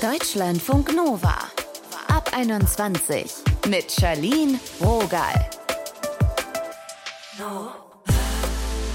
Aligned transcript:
Deutschlandfunk 0.00 0.94
Nova. 0.94 1.34
Ab 2.06 2.30
21 2.32 3.32
mit 3.68 3.90
Charlene 3.90 4.60
Rogal. 4.80 5.50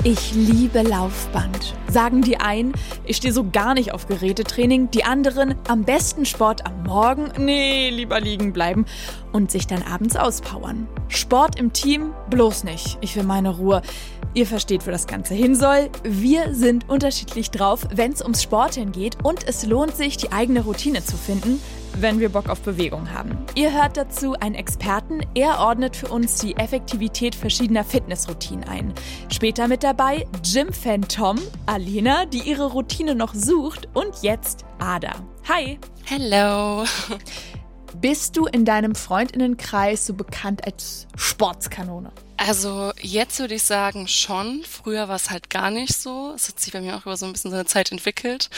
Ich 0.06 0.34
liebe 0.34 0.82
Laufband. 0.82 1.76
Sagen 1.90 2.22
die 2.22 2.38
einen, 2.38 2.72
ich 3.04 3.18
stehe 3.18 3.34
so 3.34 3.50
gar 3.50 3.74
nicht 3.74 3.94
auf 3.94 4.08
Gerätetraining, 4.08 4.92
die 4.92 5.04
anderen, 5.04 5.56
am 5.68 5.84
besten 5.84 6.26
Sport 6.26 6.66
am 6.66 6.84
Morgen, 6.84 7.32
nee, 7.38 7.90
lieber 7.90 8.22
liegen 8.22 8.54
bleiben 8.54 8.86
und 9.34 9.52
sich 9.52 9.68
dann 9.68 9.84
abends 9.84 10.16
auspowern. 10.16 10.88
Sport 11.10 11.60
im 11.60 11.74
Team, 11.74 12.14
bloß 12.30 12.64
nicht. 12.64 12.98
Ich 13.02 13.16
will 13.18 13.24
meine 13.24 13.50
Ruhe. 13.50 13.82
Ihr 14.36 14.48
versteht, 14.48 14.88
wo 14.88 14.92
das 14.92 15.06
Ganze 15.06 15.36
hin 15.36 15.56
soll. 15.56 15.90
Wir 16.04 16.56
sind 16.56 16.90
unterschiedlich 16.90 17.52
drauf, 17.52 17.88
wenn 17.94 18.14
es 18.14 18.22
ums 18.22 18.42
Sporteln 18.42 18.92
geht 18.92 19.24
und 19.24 19.48
es 19.48 19.64
lohnt 19.66 19.96
sich, 19.96 20.18
die 20.18 20.32
eigene 20.32 20.62
Routine 20.62 21.04
zu 21.04 21.18
finden, 21.18 21.62
wenn 22.00 22.20
wir 22.20 22.30
Bock 22.30 22.50
auf 22.50 22.62
Bewegung 22.62 23.12
haben. 23.14 23.38
Ihr 23.54 23.72
hört 23.72 23.96
dazu 23.96 24.34
einen 24.40 24.56
Experten. 24.56 25.22
Er 25.36 25.60
ordnet 25.60 25.96
für 25.96 26.08
uns 26.08 26.38
die 26.38 26.56
Effektivität 26.58 27.36
verschiedener 27.36 27.84
Fitnessroutinen 27.84 28.68
ein. 28.68 28.94
Später 29.32 29.68
mit 29.68 29.84
dabei 29.84 30.26
Gym-Fan 30.42 31.04
Tom, 31.04 31.38
Alina, 31.68 32.26
die 32.26 32.42
ihre 32.42 32.72
Routine 32.72 33.14
noch 33.14 33.36
sucht 33.36 33.88
und 33.94 34.24
jetzt 34.24 34.66
Ada. 34.80 35.14
Hi. 35.48 35.78
Hello. 36.06 36.86
Bist 38.02 38.36
du 38.38 38.46
in 38.46 38.66
deinem 38.66 38.96
Freundinnenkreis 38.96 40.06
so 40.06 40.14
bekannt 40.14 40.66
als 40.66 41.08
Sportskanone? 41.16 42.12
Also 42.38 42.92
jetzt 43.00 43.40
würde 43.40 43.56
ich 43.56 43.64
sagen 43.64 44.08
schon. 44.08 44.64
Früher 44.64 45.08
war 45.08 45.16
es 45.16 45.30
halt 45.30 45.50
gar 45.50 45.72
nicht 45.72 45.94
so. 45.94 46.34
Es 46.36 46.50
hat 46.50 46.60
sich 46.60 46.74
bei 46.74 46.82
mir 46.82 46.98
auch 46.98 47.06
über 47.06 47.16
so 47.16 47.26
ein 47.26 47.34
bisschen 47.34 47.52
so 47.52 47.58
eine 47.58 47.66
Zeit 47.66 47.92
entwickelt. 47.92 48.50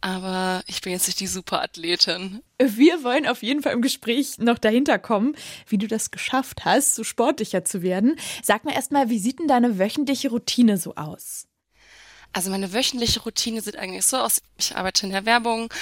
Aber 0.00 0.64
ich 0.66 0.80
bin 0.80 0.92
jetzt 0.92 1.06
nicht 1.06 1.20
die 1.20 1.28
Superathletin. 1.28 2.42
Wir 2.60 3.04
wollen 3.04 3.26
auf 3.26 3.42
jeden 3.44 3.62
Fall 3.62 3.72
im 3.72 3.82
Gespräch 3.82 4.38
noch 4.38 4.58
dahinter 4.58 4.98
kommen, 4.98 5.36
wie 5.68 5.78
du 5.78 5.86
das 5.86 6.10
geschafft 6.10 6.64
hast, 6.64 6.96
so 6.96 7.04
sportlicher 7.04 7.64
zu 7.64 7.82
werden. 7.82 8.16
Sag 8.42 8.64
mir 8.64 8.74
erstmal, 8.74 9.10
wie 9.10 9.20
sieht 9.20 9.38
denn 9.38 9.46
deine 9.46 9.78
wöchentliche 9.78 10.30
Routine 10.30 10.76
so 10.76 10.96
aus? 10.96 11.46
Also 12.32 12.50
meine 12.50 12.72
wöchentliche 12.72 13.20
Routine 13.20 13.60
sieht 13.60 13.76
eigentlich 13.76 14.06
so 14.06 14.16
aus. 14.16 14.40
Ich 14.56 14.74
arbeite 14.74 15.04
in 15.04 15.12
der 15.12 15.26
Werbung, 15.26 15.72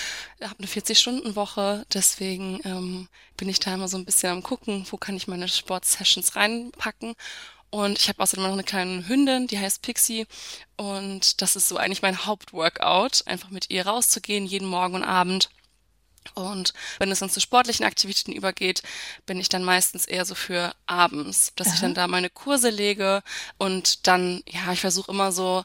habe 0.43 0.57
eine 0.59 0.67
40-Stunden-Woche, 0.67 1.87
deswegen 1.93 2.61
ähm, 2.65 3.09
bin 3.37 3.49
ich 3.49 3.61
da 3.61 3.73
immer 3.73 3.87
so 3.87 3.97
ein 3.97 4.05
bisschen 4.05 4.33
am 4.33 4.43
gucken, 4.43 4.85
wo 4.91 4.97
kann 4.97 5.17
ich 5.17 5.29
meine 5.29 5.49
Sportsessions 5.49 6.35
reinpacken. 6.35 7.15
Und 7.71 8.01
ich 8.01 8.09
habe 8.09 8.21
außerdem 8.21 8.45
noch 8.45 8.53
eine 8.53 8.65
kleine 8.65 9.07
Hündin, 9.07 9.47
die 9.47 9.61
heißt 9.61 9.83
Pixie. 9.83 10.27
Und 10.77 11.41
das 11.41 11.55
ist 11.55 11.69
so 11.69 11.77
eigentlich 11.77 12.03
mein 12.03 12.27
Hauptworkout, 12.27 13.23
einfach 13.27 13.51
mit 13.51 13.71
ihr 13.71 13.87
rauszugehen, 13.87 14.45
jeden 14.45 14.67
Morgen 14.67 14.97
und 14.97 15.05
Abend. 15.05 15.51
Und 16.35 16.75
wenn 16.99 17.11
es 17.11 17.21
dann 17.21 17.31
zu 17.31 17.41
sportlichen 17.41 17.87
Aktivitäten 17.87 18.33
übergeht, 18.33 18.83
bin 19.25 19.39
ich 19.39 19.49
dann 19.49 19.65
meistens 19.65 20.05
eher 20.05 20.25
so 20.25 20.35
für 20.35 20.75
abends, 20.87 21.53
dass 21.57 21.69
Aha. 21.69 21.75
ich 21.75 21.81
dann 21.81 21.95
da 21.95 22.09
meine 22.09 22.29
Kurse 22.29 22.71
lege 22.71 23.23
und 23.57 24.07
dann, 24.07 24.43
ja, 24.47 24.73
ich 24.73 24.81
versuche 24.81 25.11
immer 25.11 25.33
so 25.33 25.65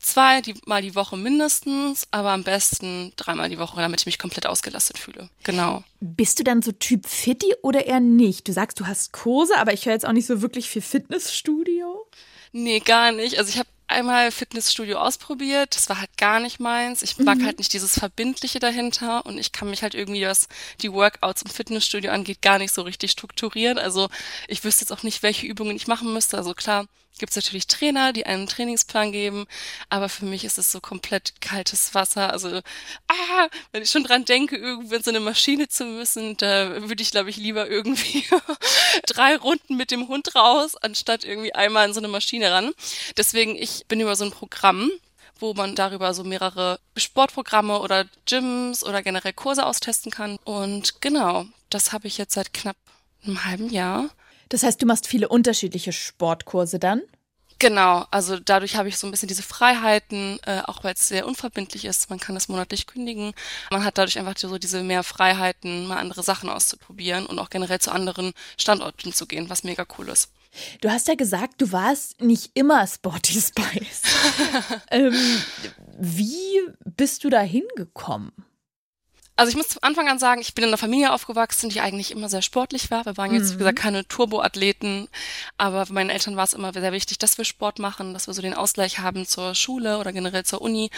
zwei 0.00 0.40
die, 0.40 0.54
mal 0.66 0.82
die 0.82 0.94
Woche 0.94 1.16
mindestens, 1.16 2.08
aber 2.10 2.30
am 2.30 2.42
besten 2.42 3.12
dreimal 3.16 3.48
die 3.48 3.58
Woche, 3.58 3.80
damit 3.80 4.00
ich 4.00 4.06
mich 4.06 4.18
komplett 4.18 4.46
ausgelastet 4.46 4.98
fühle. 4.98 5.28
Genau. 5.44 5.84
Bist 6.00 6.38
du 6.38 6.44
dann 6.44 6.62
so 6.62 6.72
Typ 6.72 7.06
Fitti 7.06 7.54
oder 7.62 7.86
eher 7.86 8.00
nicht? 8.00 8.48
Du 8.48 8.52
sagst, 8.52 8.80
du 8.80 8.86
hast 8.86 9.12
Kurse, 9.12 9.56
aber 9.58 9.72
ich 9.72 9.86
höre 9.86 9.92
jetzt 9.92 10.06
auch 10.06 10.12
nicht 10.12 10.26
so 10.26 10.42
wirklich 10.42 10.68
viel 10.68 10.82
Fitnessstudio. 10.82 12.06
Nee, 12.52 12.80
gar 12.80 13.12
nicht. 13.12 13.38
Also 13.38 13.50
ich 13.50 13.58
habe 13.58 13.68
einmal 13.90 14.30
Fitnessstudio 14.30 14.98
ausprobiert. 14.98 15.76
Das 15.76 15.88
war 15.88 16.00
halt 16.00 16.16
gar 16.16 16.40
nicht 16.40 16.60
meins. 16.60 17.02
Ich 17.02 17.18
mag 17.18 17.38
mhm. 17.38 17.46
halt 17.46 17.58
nicht 17.58 17.72
dieses 17.72 17.98
Verbindliche 17.98 18.58
dahinter 18.58 19.26
und 19.26 19.38
ich 19.38 19.52
kann 19.52 19.70
mich 19.70 19.82
halt 19.82 19.94
irgendwie, 19.94 20.26
was 20.26 20.48
die 20.80 20.92
Workouts 20.92 21.42
im 21.42 21.50
Fitnessstudio 21.50 22.10
angeht, 22.10 22.42
gar 22.42 22.58
nicht 22.58 22.72
so 22.72 22.82
richtig 22.82 23.10
strukturieren. 23.10 23.78
Also 23.78 24.08
ich 24.48 24.64
wüsste 24.64 24.84
jetzt 24.84 24.92
auch 24.92 25.02
nicht, 25.02 25.22
welche 25.22 25.46
Übungen 25.46 25.76
ich 25.76 25.86
machen 25.86 26.12
müsste. 26.12 26.36
Also 26.36 26.54
klar, 26.54 26.86
gibt 27.20 27.30
es 27.30 27.36
natürlich 27.36 27.68
Trainer, 27.68 28.12
die 28.12 28.26
einen 28.26 28.48
Trainingsplan 28.48 29.12
geben, 29.12 29.46
aber 29.88 30.08
für 30.08 30.24
mich 30.24 30.44
ist 30.44 30.58
es 30.58 30.72
so 30.72 30.80
komplett 30.80 31.40
kaltes 31.40 31.94
Wasser. 31.94 32.32
Also, 32.32 32.60
ah, 33.08 33.48
wenn 33.70 33.82
ich 33.82 33.90
schon 33.90 34.04
dran 34.04 34.24
denke, 34.24 34.56
irgendwie 34.56 34.96
in 34.96 35.02
so 35.02 35.10
eine 35.10 35.20
Maschine 35.20 35.68
zu 35.68 35.84
müssen, 35.84 36.36
da 36.38 36.88
würde 36.88 37.02
ich, 37.02 37.10
glaube 37.10 37.30
ich, 37.30 37.36
lieber 37.36 37.68
irgendwie 37.68 38.24
drei 39.06 39.36
Runden 39.36 39.76
mit 39.76 39.90
dem 39.90 40.08
Hund 40.08 40.34
raus, 40.34 40.76
anstatt 40.76 41.24
irgendwie 41.24 41.54
einmal 41.54 41.86
in 41.86 41.94
so 41.94 42.00
eine 42.00 42.08
Maschine 42.08 42.50
ran. 42.50 42.72
Deswegen, 43.16 43.54
ich 43.54 43.79
bin 43.86 44.00
über 44.00 44.16
so 44.16 44.24
ein 44.24 44.30
Programm, 44.30 44.90
wo 45.38 45.54
man 45.54 45.74
darüber 45.74 46.14
so 46.14 46.24
mehrere 46.24 46.78
Sportprogramme 46.96 47.80
oder 47.80 48.06
Gyms 48.26 48.84
oder 48.84 49.02
generell 49.02 49.32
Kurse 49.32 49.64
austesten 49.66 50.10
kann. 50.10 50.38
Und 50.44 51.00
genau, 51.00 51.46
das 51.70 51.92
habe 51.92 52.06
ich 52.06 52.18
jetzt 52.18 52.34
seit 52.34 52.52
knapp 52.52 52.76
einem 53.24 53.44
halben 53.44 53.70
Jahr. 53.70 54.10
Das 54.48 54.62
heißt, 54.62 54.82
du 54.82 54.86
machst 54.86 55.06
viele 55.06 55.28
unterschiedliche 55.28 55.92
Sportkurse 55.92 56.78
dann? 56.78 57.02
Genau, 57.60 58.06
also 58.10 58.40
dadurch 58.40 58.76
habe 58.76 58.88
ich 58.88 58.96
so 58.96 59.06
ein 59.06 59.10
bisschen 59.10 59.28
diese 59.28 59.42
Freiheiten, 59.42 60.38
äh, 60.46 60.62
auch 60.64 60.82
weil 60.82 60.94
es 60.94 61.08
sehr 61.08 61.26
unverbindlich 61.26 61.84
ist. 61.84 62.08
Man 62.08 62.18
kann 62.18 62.34
das 62.34 62.48
monatlich 62.48 62.86
kündigen. 62.86 63.34
Man 63.70 63.84
hat 63.84 63.98
dadurch 63.98 64.18
einfach 64.18 64.34
so 64.38 64.56
diese 64.56 64.82
mehr 64.82 65.02
Freiheiten, 65.02 65.86
mal 65.86 65.98
andere 65.98 66.22
Sachen 66.22 66.48
auszuprobieren 66.48 67.26
und 67.26 67.38
auch 67.38 67.50
generell 67.50 67.78
zu 67.78 67.92
anderen 67.92 68.32
Standorten 68.56 69.12
zu 69.12 69.26
gehen, 69.26 69.50
was 69.50 69.62
mega 69.62 69.84
cool 69.98 70.08
ist. 70.08 70.30
Du 70.80 70.90
hast 70.90 71.08
ja 71.08 71.14
gesagt, 71.14 71.60
du 71.60 71.72
warst 71.72 72.20
nicht 72.20 72.50
immer 72.54 72.86
Sporty 72.86 73.32
Spice. 73.40 74.02
ähm, 74.90 75.14
wie 75.98 76.60
bist 76.96 77.24
du 77.24 77.30
da 77.30 77.40
hingekommen? 77.40 78.32
Also 79.40 79.52
ich 79.52 79.56
muss 79.56 79.68
zum 79.68 79.82
Anfang 79.82 80.06
an 80.06 80.18
sagen, 80.18 80.42
ich 80.42 80.52
bin 80.52 80.64
in 80.64 80.68
einer 80.68 80.76
Familie 80.76 81.14
aufgewachsen, 81.14 81.70
die 81.70 81.80
eigentlich 81.80 82.10
immer 82.10 82.28
sehr 82.28 82.42
sportlich 82.42 82.90
war. 82.90 83.06
Wir 83.06 83.16
waren 83.16 83.32
jetzt, 83.32 83.52
mhm. 83.52 83.54
wie 83.54 83.58
gesagt, 83.60 83.78
keine 83.78 84.06
Turboathleten, 84.06 85.08
aber 85.56 85.86
für 85.86 85.94
meine 85.94 86.12
Eltern 86.12 86.36
war 86.36 86.44
es 86.44 86.52
immer 86.52 86.74
sehr 86.74 86.92
wichtig, 86.92 87.16
dass 87.16 87.38
wir 87.38 87.46
Sport 87.46 87.78
machen, 87.78 88.12
dass 88.12 88.26
wir 88.26 88.34
so 88.34 88.42
den 88.42 88.52
Ausgleich 88.52 88.98
haben 88.98 89.24
zur 89.24 89.54
Schule 89.54 89.96
oder 89.96 90.12
generell 90.12 90.44
zur 90.44 90.60
Uni. 90.60 90.90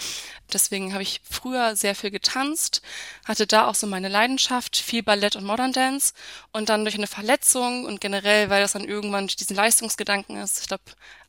Deswegen 0.53 0.93
habe 0.93 1.05
ich 1.05 1.21
früher 1.23 1.77
sehr 1.77 1.95
viel 1.95 2.11
getanzt, 2.11 2.83
hatte 3.25 3.47
da 3.47 3.69
auch 3.69 3.77
so 3.77 3.87
meine 3.87 4.09
Leidenschaft, 4.09 4.77
viel 4.77 5.05
Ballett 5.05 5.37
und 5.37 5.45
Modern 5.45 5.73
Dance 5.73 6.13
und 6.51 6.69
dann 6.69 6.85
durch 6.85 6.97
eine 6.97 7.07
Verletzung 7.07 7.85
und 7.85 8.01
generell, 8.01 8.51
weil 8.51 8.61
das 8.61 8.73
dann 8.73 8.83
irgendwann 8.83 9.29
diesen 9.29 9.55
Leistungsgedanken 9.55 10.37
ist, 10.39 10.63
ich 10.63 10.67
glaube, 10.67 10.83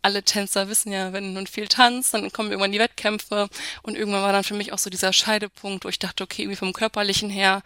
alle 0.03 0.23
Tänzer 0.23 0.67
wissen 0.69 0.91
ja, 0.91 1.13
wenn 1.13 1.33
man 1.33 1.47
viel 1.47 1.67
tanzt, 1.67 2.13
dann 2.13 2.31
kommen 2.31 2.51
irgendwann 2.51 2.71
die 2.71 2.79
Wettkämpfe. 2.79 3.49
Und 3.81 3.95
irgendwann 3.95 4.21
war 4.21 4.33
dann 4.33 4.43
für 4.43 4.53
mich 4.53 4.73
auch 4.73 4.77
so 4.77 4.89
dieser 4.89 5.13
Scheidepunkt, 5.13 5.85
wo 5.85 5.89
ich 5.89 5.99
dachte, 5.99 6.23
okay, 6.23 6.43
irgendwie 6.43 6.57
vom 6.57 6.73
Körperlichen 6.73 7.29
her 7.29 7.63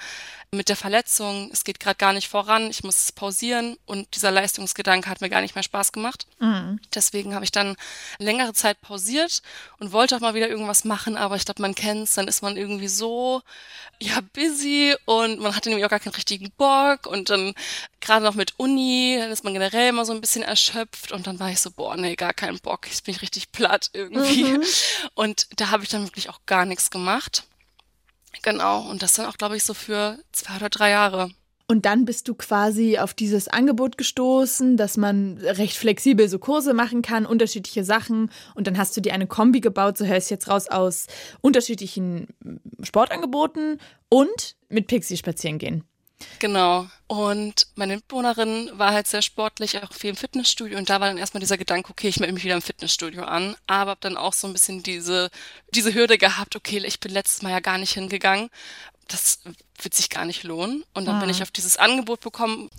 mit 0.51 0.69
der 0.69 0.77
Verletzung, 0.77 1.49
es 1.51 1.65
geht 1.65 1.79
gerade 1.79 1.97
gar 1.97 2.13
nicht 2.13 2.29
voran, 2.29 2.69
ich 2.69 2.83
muss 2.83 3.03
es 3.03 3.11
pausieren 3.11 3.77
und 3.85 4.15
dieser 4.15 4.31
Leistungsgedanke 4.31 5.09
hat 5.09 5.19
mir 5.19 5.29
gar 5.29 5.41
nicht 5.41 5.55
mehr 5.55 5.63
Spaß 5.63 5.91
gemacht. 5.91 6.25
Mhm. 6.39 6.79
Deswegen 6.95 7.35
habe 7.35 7.43
ich 7.43 7.51
dann 7.51 7.75
längere 8.17 8.53
Zeit 8.53 8.79
pausiert 8.79 9.41
und 9.79 9.91
wollte 9.91 10.15
auch 10.15 10.21
mal 10.21 10.35
wieder 10.35 10.47
irgendwas 10.47 10.85
machen, 10.85 11.17
aber 11.17 11.35
ich 11.35 11.43
glaube, 11.43 11.61
man 11.61 11.75
kennt 11.75 12.03
es, 12.03 12.13
dann 12.13 12.29
ist 12.29 12.41
man 12.41 12.55
irgendwie 12.55 12.87
so 12.87 13.41
ja 13.99 14.19
busy 14.33 14.95
und 15.05 15.39
man 15.39 15.53
hatte 15.53 15.67
nämlich 15.67 15.85
auch 15.85 15.89
gar 15.89 15.99
keinen 15.99 16.15
richtigen 16.15 16.51
Bock 16.51 17.07
und 17.07 17.29
dann 17.29 17.53
gerade 17.99 18.23
noch 18.23 18.35
mit 18.35 18.53
Uni, 18.57 19.17
dann 19.19 19.31
ist 19.31 19.43
man 19.43 19.53
generell 19.53 19.89
immer 19.89 20.05
so 20.05 20.13
ein 20.13 20.21
bisschen 20.21 20.43
erschöpft 20.43 21.11
und 21.11 21.27
dann 21.27 21.41
war 21.41 21.49
ich 21.49 21.59
so, 21.59 21.71
boah, 21.71 21.97
nee, 21.97 22.15
gar 22.15 22.33
keinen 22.33 22.59
Bock, 22.59 22.87
ich 22.89 23.03
bin 23.03 23.15
richtig 23.15 23.51
platt 23.51 23.89
irgendwie. 23.91 24.43
Mhm. 24.45 24.63
Und 25.13 25.47
da 25.57 25.71
habe 25.71 25.83
ich 25.83 25.89
dann 25.89 26.05
wirklich 26.05 26.29
auch 26.29 26.39
gar 26.45 26.65
nichts 26.65 26.89
gemacht. 26.89 27.43
Genau, 28.43 28.89
und 28.89 29.01
das 29.01 29.13
dann 29.13 29.25
auch, 29.25 29.37
glaube 29.37 29.57
ich, 29.57 29.63
so 29.63 29.73
für 29.73 30.19
zwei 30.31 30.55
oder 30.57 30.69
drei 30.69 30.91
Jahre. 30.91 31.31
Und 31.69 31.85
dann 31.85 32.05
bist 32.05 32.29
du 32.29 32.33
quasi 32.33 32.97
auf 32.97 33.13
dieses 33.13 33.49
Angebot 33.49 33.97
gestoßen, 33.97 34.77
dass 34.77 34.95
man 34.95 35.37
recht 35.37 35.75
flexibel 35.75 36.29
so 36.29 36.39
Kurse 36.39 36.73
machen 36.73 37.01
kann, 37.01 37.25
unterschiedliche 37.25 37.83
Sachen. 37.83 38.31
Und 38.55 38.67
dann 38.67 38.77
hast 38.77 38.95
du 38.95 39.01
dir 39.01 39.13
eine 39.13 39.27
Kombi 39.27 39.59
gebaut, 39.59 39.97
so 39.97 40.05
höre 40.05 40.15
ich 40.15 40.29
jetzt 40.29 40.47
raus, 40.47 40.69
aus 40.69 41.07
unterschiedlichen 41.41 42.27
Sportangeboten 42.81 43.79
und 44.07 44.55
mit 44.69 44.87
Pixie 44.87 45.17
spazieren 45.17 45.57
gehen. 45.57 45.83
Genau. 46.39 46.87
Und 47.07 47.67
meine 47.75 47.95
Mitbewohnerin 47.95 48.69
war 48.73 48.91
halt 48.91 49.07
sehr 49.07 49.21
sportlich, 49.21 49.81
auch 49.81 49.93
viel 49.93 50.09
im 50.09 50.15
Fitnessstudio. 50.15 50.77
Und 50.77 50.89
da 50.89 50.99
war 50.99 51.07
dann 51.07 51.17
erstmal 51.17 51.39
dieser 51.39 51.57
Gedanke, 51.57 51.91
okay, 51.91 52.07
ich 52.07 52.19
melde 52.19 52.33
mich 52.33 52.43
wieder 52.43 52.55
im 52.55 52.61
Fitnessstudio 52.61 53.23
an. 53.23 53.55
Aber 53.67 53.91
habe 53.91 53.99
dann 54.01 54.17
auch 54.17 54.33
so 54.33 54.47
ein 54.47 54.53
bisschen 54.53 54.83
diese, 54.83 55.29
diese 55.73 55.93
Hürde 55.93 56.17
gehabt, 56.17 56.55
okay, 56.55 56.83
ich 56.85 56.99
bin 56.99 57.11
letztes 57.11 57.41
Mal 57.41 57.51
ja 57.51 57.59
gar 57.59 57.77
nicht 57.77 57.93
hingegangen. 57.93 58.49
Das 59.07 59.39
wird 59.81 59.93
sich 59.93 60.09
gar 60.09 60.25
nicht 60.25 60.43
lohnen. 60.43 60.83
Und 60.93 61.07
dann 61.07 61.15
ah. 61.15 61.19
bin 61.21 61.29
ich 61.29 61.41
auf 61.41 61.51
dieses 61.51 61.77
Angebot 61.77 62.19
bekommen. 62.19 62.69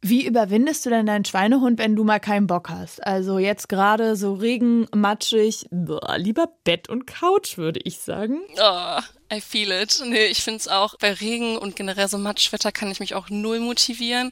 Wie 0.00 0.26
überwindest 0.26 0.84
du 0.84 0.90
denn 0.90 1.06
deinen 1.06 1.24
Schweinehund, 1.24 1.78
wenn 1.78 1.94
du 1.94 2.02
mal 2.02 2.18
keinen 2.18 2.48
Bock 2.48 2.70
hast? 2.70 3.06
Also 3.06 3.38
jetzt 3.38 3.68
gerade 3.68 4.16
so 4.16 4.34
Regen, 4.34 4.88
matschig, 4.92 5.66
boah, 5.70 6.18
lieber 6.18 6.48
Bett 6.64 6.88
und 6.88 7.06
Couch, 7.06 7.56
würde 7.56 7.80
ich 7.84 7.98
sagen. 7.98 8.40
Oh, 8.58 8.98
I 9.32 9.40
feel 9.40 9.72
it. 9.72 10.00
Nee, 10.04 10.26
ich 10.26 10.42
finde 10.44 10.58
es 10.58 10.68
auch, 10.68 10.94
bei 10.98 11.12
Regen 11.12 11.58
und 11.58 11.74
generell 11.74 12.06
so 12.08 12.16
Matschwetter 12.16 12.70
kann 12.70 12.92
ich 12.92 13.00
mich 13.00 13.14
auch 13.14 13.28
null 13.28 13.58
motivieren. 13.58 14.30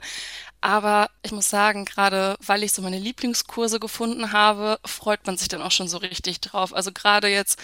Aber 0.61 1.11
ich 1.23 1.33
muss 1.33 1.51
sagen, 1.51 1.85
gerade 1.85 2.37
weil 2.41 2.63
ich 2.63 2.73
so 2.73 2.81
meine 2.81 2.99
Lieblingskurse 2.99 3.81
gefunden 3.81 4.33
habe, 4.33 4.79
freut 4.87 5.27
man 5.27 5.37
sich 5.37 5.49
dann 5.49 5.61
auch 5.61 5.73
schon 5.73 5.89
so 5.89 5.99
richtig 5.99 6.41
drauf. 6.41 6.73
Also 6.73 6.91
gerade 6.93 7.29
jetzt, 7.29 7.59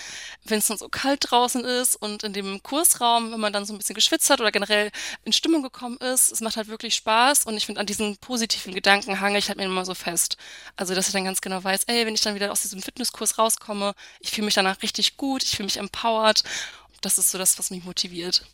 wenn 0.45 0.59
es 0.59 0.67
dann 0.67 0.77
so 0.77 0.89
kalt 0.91 1.31
draußen 1.31 1.65
ist 1.65 1.97
und 1.97 2.25
in 2.25 2.35
dem 2.35 2.63
Kursraum, 2.63 3.33
wenn 3.33 3.41
man 3.41 3.53
dann 3.55 3.65
so 3.65 3.73
ein 3.73 3.79
bisschen 3.79 3.95
geschwitzt 3.95 4.29
hat 4.29 4.41
oder 4.41 4.53
generell 4.53 4.91
in 5.25 5.33
Stimmung 5.33 5.63
gekommen 5.63 5.97
ist, 5.99 6.31
es 6.33 6.43
macht 6.43 6.57
halt 6.57 6.69
wirklich 6.69 6.95
Spaß 6.97 7.47
und 7.47 7.57
ich 7.57 7.65
finde, 7.65 7.81
an 7.81 7.87
diesen 7.87 8.19
positiven 8.19 8.75
Gedanken 8.75 9.21
hange 9.21 9.39
ich 9.39 9.49
halt 9.49 9.57
mir 9.57 9.65
immer 9.65 9.87
so 9.87 9.95
fest. 9.95 10.37
Also, 10.77 10.95
dass 10.95 11.07
ich 11.07 11.13
dann 11.15 11.25
ganz 11.25 11.41
genau 11.41 11.63
weiß, 11.65 11.85
ey, 11.85 12.05
wenn 12.07 12.15
ich 12.15 12.21
dann 12.23 12.35
wieder 12.35 12.53
aus 12.53 12.63
diesem 12.63 12.83
Fitnesskurs 12.83 13.39
rauskomme, 13.39 13.95
ich 14.21 14.31
fühle 14.33 14.47
mich 14.47 14.55
danach 14.55 14.83
richtig 14.83 15.17
gut, 15.17 15.43
ich 15.43 15.53
fühle 15.57 15.69
mich 15.69 15.79
empowered. 15.79 16.43
Das 17.01 17.19
ist 17.19 17.31
so 17.31 17.39
das, 17.39 17.59
was 17.59 17.71
mich 17.71 17.85
motiviert. 17.85 18.45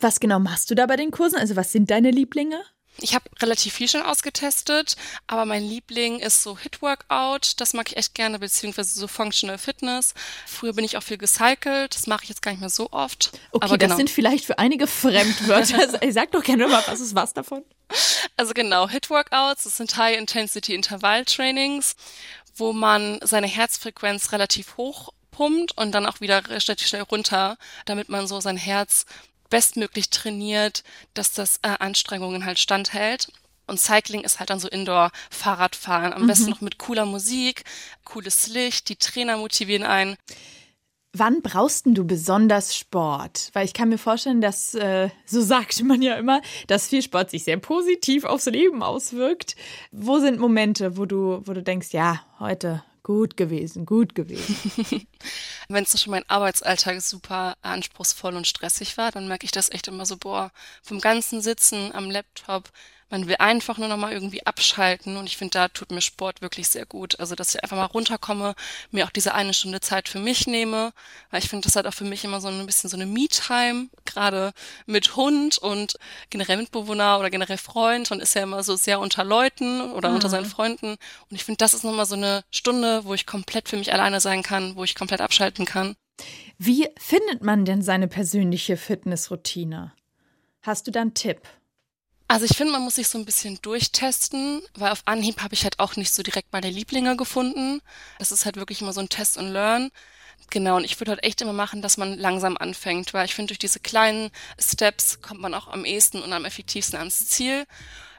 Was 0.00 0.20
genau 0.20 0.38
machst 0.38 0.70
du 0.70 0.74
da 0.74 0.86
bei 0.86 0.96
den 0.96 1.10
Kursen? 1.10 1.38
Also, 1.38 1.56
was 1.56 1.72
sind 1.72 1.90
deine 1.90 2.10
Lieblinge? 2.10 2.62
Ich 3.00 3.14
habe 3.14 3.26
relativ 3.40 3.74
viel 3.74 3.88
schon 3.88 4.02
ausgetestet, 4.02 4.96
aber 5.28 5.44
mein 5.44 5.62
Liebling 5.62 6.18
ist 6.18 6.42
so 6.42 6.58
Hit-Workout. 6.58 7.60
Das 7.60 7.72
mag 7.72 7.88
ich 7.90 7.96
echt 7.96 8.14
gerne, 8.14 8.40
beziehungsweise 8.40 8.98
so 8.98 9.06
Functional 9.06 9.56
Fitness. 9.56 10.14
Früher 10.46 10.72
bin 10.72 10.84
ich 10.84 10.96
auch 10.96 11.02
viel 11.02 11.18
gecycelt. 11.18 11.94
Das 11.94 12.08
mache 12.08 12.24
ich 12.24 12.28
jetzt 12.28 12.42
gar 12.42 12.50
nicht 12.50 12.60
mehr 12.60 12.70
so 12.70 12.90
oft. 12.90 13.30
Okay, 13.52 13.64
aber 13.64 13.78
das 13.78 13.86
genau. 13.86 13.96
sind 13.96 14.10
vielleicht 14.10 14.44
für 14.44 14.58
einige 14.58 14.86
Fremdwörter. 14.88 15.78
Also, 15.78 15.98
Sag 16.10 16.32
doch 16.32 16.42
gerne 16.42 16.66
mal, 16.66 16.82
was 16.86 16.98
ist 17.00 17.14
was 17.14 17.32
davon? 17.34 17.62
Also 18.36 18.52
genau, 18.52 18.88
Hit-Workouts, 18.88 19.64
das 19.64 19.76
sind 19.76 19.96
High-Intensity-Intervall-Trainings, 19.96 21.94
wo 22.56 22.72
man 22.72 23.20
seine 23.22 23.46
Herzfrequenz 23.46 24.32
relativ 24.32 24.76
hoch 24.76 25.12
pumpt 25.38 25.78
und 25.78 25.92
dann 25.92 26.04
auch 26.04 26.20
wieder 26.20 26.44
relativ 26.48 26.88
schnell 26.88 27.02
runter, 27.02 27.56
damit 27.86 28.08
man 28.08 28.26
so 28.26 28.40
sein 28.40 28.56
Herz 28.56 29.06
bestmöglich 29.50 30.10
trainiert, 30.10 30.82
dass 31.14 31.32
das 31.32 31.60
äh, 31.62 31.68
Anstrengungen 31.78 32.44
halt 32.44 32.58
standhält. 32.58 33.28
Und 33.68 33.78
Cycling 33.78 34.22
ist 34.22 34.40
halt 34.40 34.50
dann 34.50 34.58
so 34.58 34.66
Indoor-Fahrradfahren. 34.68 36.12
Am 36.12 36.22
Mhm. 36.22 36.26
besten 36.26 36.50
noch 36.50 36.60
mit 36.60 36.78
cooler 36.78 37.06
Musik, 37.06 37.62
cooles 38.04 38.48
Licht, 38.48 38.88
die 38.88 38.96
Trainer 38.96 39.36
motivieren 39.36 39.84
einen. 39.86 40.16
Wann 41.12 41.40
brauchst 41.40 41.86
du 41.86 42.04
besonders 42.04 42.76
Sport? 42.76 43.50
Weil 43.52 43.64
ich 43.64 43.74
kann 43.74 43.88
mir 43.90 43.98
vorstellen, 43.98 44.40
dass, 44.40 44.74
äh, 44.74 45.08
so 45.24 45.40
sagt 45.40 45.82
man 45.84 46.02
ja 46.02 46.16
immer, 46.16 46.42
dass 46.66 46.88
viel 46.88 47.02
Sport 47.02 47.30
sich 47.30 47.44
sehr 47.44 47.58
positiv 47.58 48.24
aufs 48.24 48.46
Leben 48.46 48.82
auswirkt. 48.82 49.54
Wo 49.92 50.18
sind 50.18 50.38
Momente, 50.40 50.96
wo 50.96 51.06
du, 51.06 51.42
wo 51.44 51.52
du 51.52 51.62
denkst, 51.62 51.88
ja, 51.92 52.22
heute 52.40 52.82
gut 53.08 53.38
gewesen, 53.38 53.86
gut 53.86 54.14
gewesen? 54.14 55.06
Wenn 55.70 55.84
es 55.84 55.98
schon 55.98 56.10
mein 56.10 56.28
Arbeitsalltag 56.28 57.00
super 57.00 57.56
anspruchsvoll 57.62 58.36
und 58.36 58.46
stressig 58.46 58.98
war, 58.98 59.10
dann 59.10 59.28
merke 59.28 59.46
ich 59.46 59.50
das 59.50 59.70
echt 59.70 59.88
immer 59.88 60.04
so, 60.04 60.18
boah, 60.18 60.52
vom 60.82 61.00
ganzen 61.00 61.40
Sitzen 61.40 61.90
am 61.94 62.10
Laptop, 62.10 62.70
man 63.10 63.26
will 63.26 63.36
einfach 63.38 63.78
nur 63.78 63.88
noch 63.88 63.96
mal 63.96 64.12
irgendwie 64.12 64.44
abschalten 64.44 65.16
und 65.16 65.26
ich 65.26 65.36
finde, 65.36 65.52
da 65.52 65.68
tut 65.68 65.90
mir 65.90 66.00
Sport 66.00 66.42
wirklich 66.42 66.68
sehr 66.68 66.86
gut. 66.86 67.18
Also, 67.20 67.34
dass 67.34 67.54
ich 67.54 67.62
einfach 67.62 67.76
mal 67.76 67.86
runterkomme, 67.86 68.54
mir 68.90 69.06
auch 69.06 69.10
diese 69.10 69.34
eine 69.34 69.54
Stunde 69.54 69.80
Zeit 69.80 70.08
für 70.08 70.18
mich 70.18 70.46
nehme, 70.46 70.92
weil 71.30 71.42
ich 71.42 71.48
finde, 71.48 71.66
das 71.66 71.76
hat 71.76 71.86
auch 71.86 71.94
für 71.94 72.04
mich 72.04 72.24
immer 72.24 72.40
so 72.40 72.48
ein 72.48 72.66
bisschen 72.66 72.90
so 72.90 72.96
eine 72.96 73.06
Me-Time, 73.06 73.88
gerade 74.04 74.52
mit 74.86 75.16
Hund 75.16 75.58
und 75.58 75.94
generell 76.30 76.58
Mitbewohner 76.58 77.18
oder 77.18 77.30
generell 77.30 77.58
Freund. 77.58 78.10
Man 78.10 78.20
ist 78.20 78.34
ja 78.34 78.42
immer 78.42 78.62
so 78.62 78.76
sehr 78.76 79.00
unter 79.00 79.24
Leuten 79.24 79.92
oder 79.92 80.10
unter 80.10 80.28
seinen 80.28 80.46
Freunden 80.46 80.96
und 81.30 81.36
ich 81.36 81.44
finde, 81.44 81.58
das 81.58 81.74
ist 81.74 81.84
nochmal 81.84 82.06
so 82.06 82.16
eine 82.16 82.44
Stunde, 82.50 83.04
wo 83.04 83.14
ich 83.14 83.26
komplett 83.26 83.68
für 83.68 83.76
mich 83.76 83.92
alleine 83.92 84.20
sein 84.20 84.42
kann, 84.42 84.76
wo 84.76 84.84
ich 84.84 84.94
komplett 84.94 85.20
abschalten 85.20 85.64
kann. 85.64 85.96
Wie 86.58 86.88
findet 86.98 87.42
man 87.42 87.64
denn 87.64 87.82
seine 87.82 88.08
persönliche 88.08 88.76
Fitnessroutine? 88.76 89.92
Hast 90.62 90.86
du 90.86 90.90
da 90.90 91.00
einen 91.00 91.14
Tipp? 91.14 91.40
Also 92.30 92.44
ich 92.44 92.56
finde, 92.56 92.74
man 92.74 92.82
muss 92.82 92.96
sich 92.96 93.08
so 93.08 93.16
ein 93.16 93.24
bisschen 93.24 93.58
durchtesten, 93.62 94.60
weil 94.74 94.92
auf 94.92 95.00
Anhieb 95.06 95.40
habe 95.40 95.54
ich 95.54 95.64
halt 95.64 95.78
auch 95.78 95.96
nicht 95.96 96.12
so 96.12 96.22
direkt 96.22 96.52
meine 96.52 96.68
Lieblinge 96.68 97.16
gefunden. 97.16 97.80
Das 98.18 98.32
ist 98.32 98.44
halt 98.44 98.56
wirklich 98.56 98.82
immer 98.82 98.92
so 98.92 99.00
ein 99.00 99.08
Test 99.08 99.38
and 99.38 99.50
Learn. 99.50 99.90
Genau, 100.50 100.76
und 100.76 100.84
ich 100.84 101.00
würde 101.00 101.12
halt 101.12 101.24
echt 101.24 101.40
immer 101.40 101.54
machen, 101.54 101.80
dass 101.80 101.96
man 101.96 102.18
langsam 102.18 102.58
anfängt, 102.58 103.14
weil 103.14 103.24
ich 103.24 103.34
finde, 103.34 103.48
durch 103.48 103.58
diese 103.58 103.80
kleinen 103.80 104.30
Steps 104.58 105.22
kommt 105.22 105.40
man 105.40 105.54
auch 105.54 105.68
am 105.68 105.86
ehesten 105.86 106.22
und 106.22 106.32
am 106.34 106.44
effektivsten 106.44 106.98
ans 106.98 107.28
Ziel. 107.28 107.64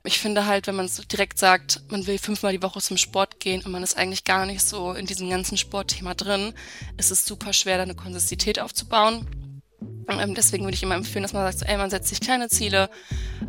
Ich 0.04 0.20
finde 0.20 0.48
halt, 0.48 0.66
wenn 0.66 0.76
man 0.76 0.88
so 0.88 1.04
direkt 1.04 1.38
sagt, 1.38 1.82
man 1.90 2.08
will 2.08 2.18
fünfmal 2.18 2.54
die 2.54 2.64
Woche 2.64 2.82
zum 2.82 2.98
Sport 2.98 3.40
gehen 3.40 3.62
und 3.64 3.72
man 3.72 3.84
ist 3.84 3.96
eigentlich 3.98 4.24
gar 4.24 4.46
nicht 4.46 4.62
so 4.62 4.94
in 4.94 5.06
diesem 5.06 5.30
ganzen 5.30 5.58
Sportthema 5.58 6.16
drin, 6.16 6.54
ist 6.98 7.12
es 7.12 7.26
super 7.26 7.54
schwer, 7.54 7.78
da 7.78 7.84
eine 7.84 7.96
Konsistität 7.96 8.60
aufzubauen. 8.60 9.49
Ähm, 10.10 10.34
deswegen 10.34 10.64
würde 10.64 10.76
ich 10.76 10.84
immer 10.84 10.96
empfehlen, 10.96 11.24
dass 11.24 11.34
man 11.34 11.52
sagt, 11.52 11.70
ey, 11.70 11.78
man 11.78 11.90
setzt 11.90 12.10
sich 12.10 12.20
kleine 12.20 12.50
Ziele. 12.50 12.90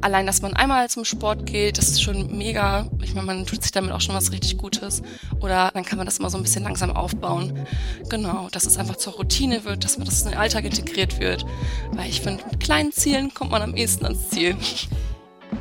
Allein, 0.00 0.26
dass 0.26 0.42
man 0.42 0.54
einmal 0.54 0.88
zum 0.90 1.04
Sport 1.04 1.46
geht, 1.46 1.78
das 1.78 1.88
ist 1.88 2.02
schon 2.02 2.36
mega. 2.36 2.86
Ich 3.02 3.14
meine, 3.14 3.26
man 3.26 3.46
tut 3.46 3.62
sich 3.62 3.72
damit 3.72 3.92
auch 3.92 4.00
schon 4.00 4.14
was 4.14 4.32
richtig 4.32 4.58
Gutes. 4.58 5.02
Oder 5.40 5.70
dann 5.72 5.84
kann 5.84 5.96
man 5.96 6.06
das 6.06 6.18
immer 6.18 6.30
so 6.30 6.36
ein 6.36 6.42
bisschen 6.42 6.64
langsam 6.64 6.90
aufbauen. 6.90 7.66
Genau, 8.08 8.48
dass 8.52 8.66
es 8.66 8.76
einfach 8.76 8.96
zur 8.96 9.14
Routine 9.14 9.64
wird, 9.64 9.84
dass 9.84 9.96
man 9.96 10.06
das 10.06 10.22
in 10.22 10.30
den 10.30 10.38
Alltag 10.38 10.64
integriert 10.64 11.18
wird. 11.18 11.46
Weil 11.92 12.08
ich 12.08 12.20
finde, 12.20 12.44
mit 12.50 12.60
kleinen 12.60 12.92
Zielen 12.92 13.32
kommt 13.32 13.50
man 13.50 13.62
am 13.62 13.74
ehesten 13.74 14.04
ans 14.04 14.28
Ziel. 14.28 14.56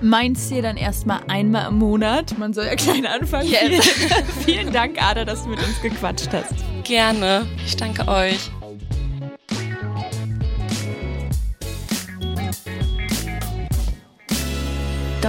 Mein 0.02 0.36
Ziel 0.36 0.62
dann 0.62 0.78
erstmal 0.78 1.22
einmal 1.28 1.68
im 1.68 1.80
Monat. 1.80 2.38
Man 2.38 2.54
soll 2.54 2.66
ja 2.66 2.76
klein 2.76 3.06
anfangen. 3.06 3.50
Yes. 3.50 3.88
Vielen 4.46 4.72
Dank, 4.74 5.02
Ada, 5.02 5.26
dass 5.26 5.44
du 5.44 5.50
mit 5.50 5.60
uns 5.60 5.82
gequatscht 5.82 6.30
hast. 6.32 6.54
Gerne. 6.84 7.46
Ich 7.66 7.76
danke 7.76 8.08
euch. 8.08 8.52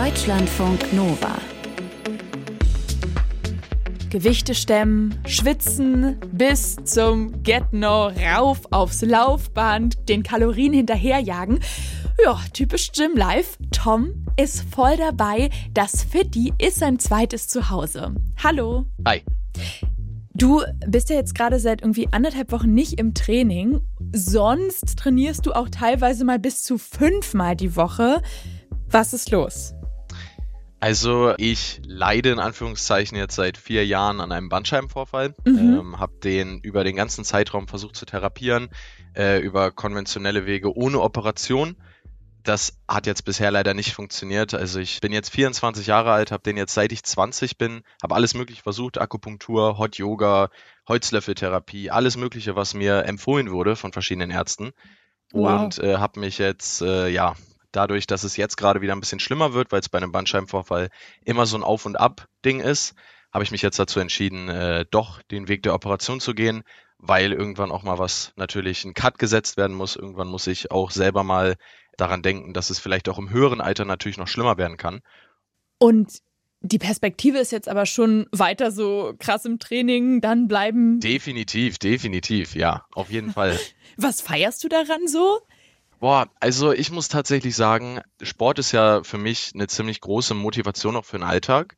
Deutschlandfunk 0.02 0.94
Nova. 0.94 1.36
Gewichte 4.08 4.54
stemmen, 4.54 5.20
schwitzen, 5.26 6.16
bis 6.32 6.76
zum 6.84 7.42
Get-No 7.42 8.06
rauf 8.06 8.62
aufs 8.70 9.02
Laufband, 9.02 10.08
den 10.08 10.22
Kalorien 10.22 10.72
hinterherjagen. 10.72 11.60
Ja, 12.24 12.40
typisch 12.54 12.92
Gym 12.92 13.14
Life. 13.14 13.58
Tom 13.72 14.24
ist 14.38 14.64
voll 14.74 14.96
dabei. 14.96 15.50
Das 15.74 16.02
Fitti 16.02 16.54
ist 16.56 16.78
sein 16.78 16.98
zweites 16.98 17.48
Zuhause. 17.48 18.14
Hallo. 18.42 18.86
Hi. 19.06 19.22
Du 20.32 20.62
bist 20.86 21.10
ja 21.10 21.16
jetzt 21.16 21.34
gerade 21.34 21.58
seit 21.58 21.82
irgendwie 21.82 22.08
anderthalb 22.10 22.52
Wochen 22.52 22.72
nicht 22.72 22.98
im 22.98 23.12
Training. 23.12 23.82
Sonst 24.14 24.96
trainierst 24.96 25.44
du 25.44 25.52
auch 25.52 25.68
teilweise 25.68 26.24
mal 26.24 26.38
bis 26.38 26.62
zu 26.62 26.78
fünfmal 26.78 27.54
die 27.54 27.76
Woche. 27.76 28.22
Was 28.88 29.12
ist 29.12 29.30
los? 29.30 29.74
Also 30.80 31.34
ich 31.36 31.80
leide 31.86 32.30
in 32.30 32.38
Anführungszeichen 32.38 33.16
jetzt 33.16 33.34
seit 33.34 33.58
vier 33.58 33.86
Jahren 33.86 34.20
an 34.20 34.32
einem 34.32 34.48
Bandscheibenvorfall. 34.48 35.34
Mhm. 35.44 35.58
Ähm, 35.58 36.00
habe 36.00 36.14
den 36.24 36.60
über 36.60 36.84
den 36.84 36.96
ganzen 36.96 37.22
Zeitraum 37.22 37.68
versucht 37.68 37.96
zu 37.96 38.06
therapieren, 38.06 38.70
äh, 39.14 39.40
über 39.40 39.70
konventionelle 39.72 40.46
Wege 40.46 40.74
ohne 40.74 41.00
Operation. 41.00 41.76
Das 42.42 42.78
hat 42.88 43.06
jetzt 43.06 43.26
bisher 43.26 43.50
leider 43.50 43.74
nicht 43.74 43.92
funktioniert. 43.92 44.54
Also 44.54 44.80
ich 44.80 45.00
bin 45.00 45.12
jetzt 45.12 45.28
24 45.28 45.86
Jahre 45.86 46.12
alt, 46.12 46.32
habe 46.32 46.42
den 46.42 46.56
jetzt 46.56 46.72
seit 46.72 46.92
ich 46.92 47.02
20 47.02 47.58
bin, 47.58 47.82
habe 48.02 48.14
alles 48.14 48.32
mögliche 48.32 48.62
versucht, 48.62 48.98
Akupunktur, 48.98 49.76
Hot 49.76 49.96
Yoga, 49.96 50.48
Holzlöffeltherapie, 50.88 51.90
alles 51.90 52.16
mögliche, 52.16 52.56
was 52.56 52.72
mir 52.72 53.04
empfohlen 53.04 53.50
wurde 53.50 53.76
von 53.76 53.92
verschiedenen 53.92 54.30
Ärzten. 54.30 54.70
Wow. 55.32 55.60
Und 55.60 55.78
äh, 55.78 55.98
habe 55.98 56.20
mich 56.20 56.38
jetzt, 56.38 56.80
äh, 56.80 57.08
ja, 57.08 57.34
dadurch, 57.72 58.06
dass 58.06 58.24
es 58.24 58.36
jetzt 58.36 58.56
gerade 58.56 58.80
wieder 58.80 58.94
ein 58.94 59.00
bisschen 59.00 59.20
schlimmer 59.20 59.52
wird, 59.52 59.72
weil 59.72 59.80
es 59.80 59.88
bei 59.88 59.98
einem 59.98 60.12
Bandscheibenvorfall 60.12 60.90
immer 61.24 61.46
so 61.46 61.56
ein 61.56 61.64
Auf 61.64 61.86
und 61.86 61.96
Ab 61.96 62.26
Ding 62.44 62.60
ist, 62.60 62.94
habe 63.32 63.44
ich 63.44 63.50
mich 63.50 63.62
jetzt 63.62 63.78
dazu 63.78 64.00
entschieden, 64.00 64.48
äh, 64.48 64.84
doch 64.90 65.22
den 65.22 65.48
Weg 65.48 65.62
der 65.62 65.74
Operation 65.74 66.20
zu 66.20 66.34
gehen, 66.34 66.62
weil 66.98 67.32
irgendwann 67.32 67.70
auch 67.70 67.82
mal 67.82 67.98
was 67.98 68.32
natürlich 68.36 68.84
ein 68.84 68.94
Cut 68.94 69.18
gesetzt 69.18 69.56
werden 69.56 69.76
muss. 69.76 69.96
Irgendwann 69.96 70.28
muss 70.28 70.46
ich 70.46 70.70
auch 70.70 70.90
selber 70.90 71.22
mal 71.22 71.56
daran 71.96 72.22
denken, 72.22 72.52
dass 72.52 72.70
es 72.70 72.78
vielleicht 72.78 73.08
auch 73.08 73.18
im 73.18 73.30
höheren 73.30 73.60
Alter 73.60 73.84
natürlich 73.84 74.18
noch 74.18 74.28
schlimmer 74.28 74.58
werden 74.58 74.76
kann. 74.76 75.00
Und 75.78 76.20
die 76.62 76.78
Perspektive 76.78 77.38
ist 77.38 77.52
jetzt 77.52 77.68
aber 77.68 77.86
schon 77.86 78.26
weiter 78.32 78.70
so 78.70 79.14
krass 79.18 79.44
im 79.46 79.58
Training, 79.58 80.20
dann 80.20 80.46
bleiben. 80.46 81.00
Definitiv, 81.00 81.78
definitiv, 81.78 82.54
ja, 82.54 82.84
auf 82.92 83.10
jeden 83.10 83.32
Fall. 83.32 83.58
Was 83.96 84.20
feierst 84.20 84.62
du 84.62 84.68
daran 84.68 85.08
so? 85.08 85.40
Boah, 86.00 86.28
also 86.40 86.72
ich 86.72 86.90
muss 86.90 87.08
tatsächlich 87.08 87.54
sagen, 87.54 88.00
Sport 88.22 88.58
ist 88.58 88.72
ja 88.72 89.02
für 89.04 89.18
mich 89.18 89.52
eine 89.54 89.66
ziemlich 89.66 90.00
große 90.00 90.34
Motivation 90.34 90.96
auch 90.96 91.04
für 91.04 91.18
den 91.18 91.26
Alltag. 91.26 91.76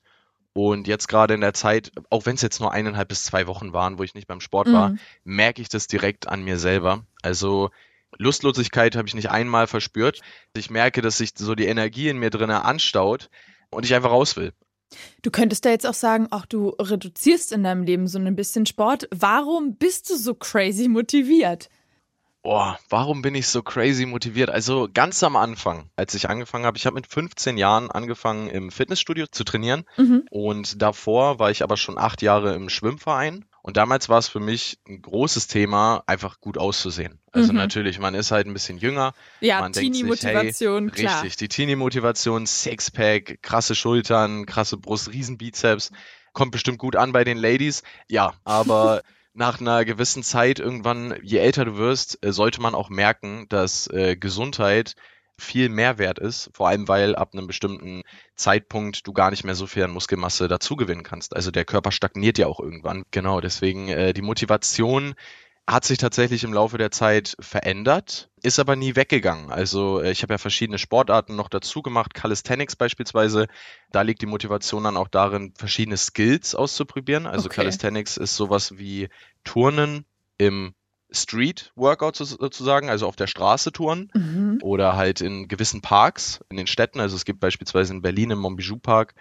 Und 0.55 0.87
jetzt 0.87 1.09
gerade 1.09 1.35
in 1.35 1.41
der 1.41 1.55
Zeit, 1.55 1.91
auch 2.11 2.27
wenn 2.27 2.37
es 2.37 2.43
jetzt 2.43 2.61
nur 2.61 2.73
eineinhalb 2.73 3.09
bis 3.09 3.25
zwei 3.25 3.47
Wochen 3.47 3.73
waren, 3.73 3.99
wo 3.99 4.03
ich 4.03 4.15
nicht 4.15 4.29
beim 4.29 4.41
Sport 4.41 4.71
war, 4.73 4.91
Mhm. 4.91 4.99
merke 5.25 5.63
ich 5.63 5.69
das 5.69 5.87
direkt 5.87 6.29
an 6.29 6.45
mir 6.45 6.59
selber. 6.59 7.05
Also 7.23 7.71
Lustlosigkeit 8.19 8.95
habe 8.95 9.09
ich 9.09 9.15
nicht 9.15 9.31
einmal 9.31 9.67
verspürt. 9.67 10.21
Ich 10.55 10.71
merke, 10.71 11.03
dass 11.03 11.17
sich 11.19 11.31
so 11.35 11.55
die 11.55 11.67
Energie 11.67 12.09
in 12.09 12.19
mir 12.19 12.31
drinne 12.31 12.65
anstaut 12.65 13.31
und 13.71 13.85
ich 13.85 13.95
einfach 13.95 14.11
raus 14.11 14.37
will. 14.37 14.53
Du 15.23 15.31
könntest 15.31 15.65
da 15.65 15.71
jetzt 15.71 15.87
auch 15.87 15.95
sagen, 15.95 16.29
ach, 16.31 16.45
du 16.45 16.69
reduzierst 16.69 17.51
in 17.53 17.65
deinem 17.65 17.83
Leben 17.83 18.07
so 18.07 18.19
ein 18.19 18.37
bisschen 18.37 18.67
Sport. 18.67 19.09
Warum 19.11 19.77
bist 19.77 20.11
du 20.11 20.17
so 20.17 20.35
crazy 20.35 20.87
motiviert? 20.89 21.71
Oh, 22.45 22.73
warum 22.89 23.23
bin 23.23 23.37
ich 23.37 23.47
so 23.47 23.63
crazy 23.63 24.05
motiviert? 24.05 24.51
Also 24.51 24.89
ganz 24.93 25.23
am 25.23 25.37
Anfang, 25.37 25.91
als 25.95 26.15
ich 26.15 26.29
angefangen 26.29 26.67
habe, 26.67 26.77
ich 26.77 26.87
habe 26.87 26.95
mit 26.95 27.07
15 27.07 27.57
Jahren 27.57 27.89
angefangen 27.91 28.49
im 28.49 28.73
Fitnessstudio 28.73 29.27
zu 29.29 29.45
trainieren 29.45 29.85
Mhm. 29.97 30.25
und 30.31 30.83
davor 30.83 31.39
war 31.39 31.53
ich 31.53 31.63
aber 31.63 31.77
schon 31.77 31.99
acht 31.99 32.21
Jahre 32.21 32.55
im 32.57 32.69
Schwimmverein 32.69 33.45
und 33.63 33.77
damals 33.77 34.09
war 34.09 34.19
es 34.19 34.27
für 34.27 34.41
mich 34.41 34.79
ein 34.89 35.01
großes 35.03 35.47
Thema, 35.47 36.03
einfach 36.09 36.41
gut 36.41 36.59
auszusehen. 36.59 37.21
Also 37.31 37.53
Mhm. 37.53 37.59
natürlich, 37.59 38.01
man 38.01 38.15
ist 38.17 38.33
halt 38.33 38.49
ein 38.49 38.53
bisschen 38.55 38.79
jünger, 38.79 39.13
Ja, 39.41 39.61
Man 39.61 39.73
Teenie-Motivation, 39.73 40.91
klar. 40.91 41.23
Richtig, 41.23 41.37
die 41.37 41.47
Teenie-Motivation, 41.49 42.47
Sixpack, 42.47 43.39
krasse 43.43 43.77
Schultern, 43.77 44.47
krasse 44.47 44.79
Brust, 44.79 45.13
Riesenbizeps, 45.13 45.93
kommt 46.33 46.51
bestimmt 46.51 46.79
gut 46.79 46.97
an 46.97 47.13
bei 47.13 47.23
den 47.23 47.39
Ladies. 47.39 47.85
Ja, 48.09 48.33
aber 48.43 49.03
nach 49.35 49.61
einer 49.61 49.85
gewissen 49.85 50.23
Zeit 50.23 50.59
irgendwann, 50.59 51.19
je 51.23 51.39
älter 51.39 51.65
du 51.65 51.77
wirst, 51.77 52.25
äh, 52.25 52.33
sollte 52.33 52.61
man 52.61 52.75
auch 52.75 52.91
merken, 52.91 53.47
dass 53.49 53.87
äh, 53.89 54.17
Gesundheit 54.17 54.95
viel 55.39 55.69
mehr 55.69 55.99
wert 55.99 56.19
ist, 56.19 56.51
vor 56.55 56.69
allem 56.69 56.89
weil 56.89 57.17
ab 57.17 57.31
einem 57.33 57.47
bestimmten 57.47 58.03
Zeitpunkt 58.37 59.07
du 59.07 59.13
gar 59.13 59.31
nicht 59.31 59.45
mehr 59.45 59.55
so 59.55 59.67
viel 59.67 59.83
an 59.83 59.91
Muskelmasse 59.91 60.47
dazugewinnen 60.49 61.03
kannst. 61.03 61.35
Also 61.35 61.51
der 61.51 61.65
Körper 61.65 61.91
stagniert 61.91 62.39
ja 62.39 62.47
auch 62.47 62.61
irgendwann. 62.61 63.05
Genau, 63.11 63.41
deswegen 63.41 63.89
äh, 63.89 64.13
die 64.13 64.23
Motivation 64.23 65.15
hat 65.69 65.85
sich 65.85 65.99
tatsächlich 65.99 66.43
im 66.45 66.53
Laufe 66.53 66.77
der 66.77 66.91
Zeit 66.91 67.37
verändert, 67.39 68.29
ist 68.43 68.59
aber 68.59 68.75
nie 68.75 68.97
weggegangen. 68.97 69.51
Also 69.51 70.01
äh, 70.01 70.11
ich 70.11 70.23
habe 70.23 70.35
ja 70.35 70.39
verschiedene 70.39 70.79
Sportarten 70.79 71.37
noch 71.37 71.49
dazu 71.49 71.83
gemacht, 71.83 72.15
Calisthenics 72.15 72.75
beispielsweise. 72.77 73.47
Da 73.91 74.03
liegt 74.03 74.23
die 74.23 74.27
Motivation 74.27 74.85
dann 74.85 74.97
auch 74.97 75.09
darin, 75.09 75.55
verschiedene 75.57 75.97
Skills 75.97 76.55
auszuprobieren. 76.55 77.27
Also 77.27 77.47
Okay. 77.47 77.57
Calisthenics 77.57 78.17
ist 78.17 78.35
sowas 78.37 78.77
wie 78.77 79.09
Turnen 79.45 80.05
im 80.37 80.75
Street 81.13 81.73
Workout 81.77 82.17
so- 82.17 82.25
sozusagen, 82.25 82.89
also 82.91 83.07
auf 83.07 83.17
der 83.17 83.27
Straße 83.29 83.71
touren 83.71 84.11
Mhm. 84.15 84.59
oder 84.63 84.97
halt 84.97 85.21
in 85.21 85.47
gewissen 85.47 85.81
Parks 85.81 86.41
in 86.51 86.57
den 86.57 86.67
Städten. 86.67 86.99
Also 87.01 87.15
es 87.15 87.25
gibt 87.25 87.39
beispielsweise 87.39 87.93
in 87.93 88.03
Berlin 88.03 88.31
im 88.31 88.39
Montbijou 88.41 88.79
Park 88.79 89.15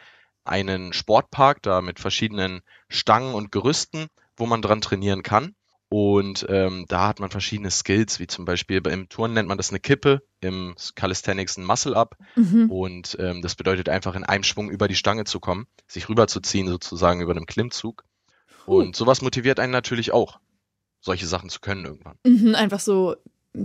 einen 0.44 0.92
Sportpark, 0.94 1.62
da 1.62 1.82
mit 1.82 2.00
verschiedenen 2.00 2.62
Stangen 2.90 3.36
und 3.36 3.52
Gerüsten, 3.52 4.08
wo 4.38 4.48
man 4.48 4.62
dran 4.64 4.82
trainieren 4.82 5.22
kann. 5.22 5.54
Und 5.94 6.46
ähm, 6.48 6.86
da 6.88 7.10
hat 7.10 7.20
man 7.20 7.32
verschiedene 7.32 7.70
Skills, 7.70 8.18
wie 8.22 8.28
zum 8.28 8.46
Beispiel 8.46 8.82
im 8.88 9.10
Turnen 9.10 9.34
nennt 9.34 9.50
man 9.50 9.58
das 9.58 9.72
eine 9.72 9.82
Kippe, 9.82 10.22
im 10.40 10.74
Calisthenics 10.96 11.58
ein 11.58 11.66
Muscle-Up. 11.66 12.16
Mhm. 12.38 12.72
Und 12.72 13.18
ähm, 13.20 13.42
das 13.42 13.56
bedeutet 13.56 13.90
einfach 13.90 14.16
in 14.16 14.24
einem 14.24 14.46
Schwung 14.46 14.70
über 14.70 14.88
die 14.88 14.96
Stange 14.96 15.26
zu 15.26 15.42
kommen, 15.42 15.68
sich 15.88 16.08
rüberzuziehen 16.08 16.70
sozusagen 16.70 17.20
über 17.20 17.32
einem 17.32 17.46
Klimmzug. 17.46 18.06
Und 18.66 18.96
sowas 18.96 19.22
motiviert 19.22 19.60
einen 19.60 19.74
natürlich 19.74 20.14
auch, 20.14 20.40
solche 21.02 21.28
Sachen 21.28 21.50
zu 21.50 21.60
können 21.60 21.84
irgendwann. 21.84 22.16
Mhm. 22.26 22.56
Einfach 22.56 22.80
so, 22.80 23.18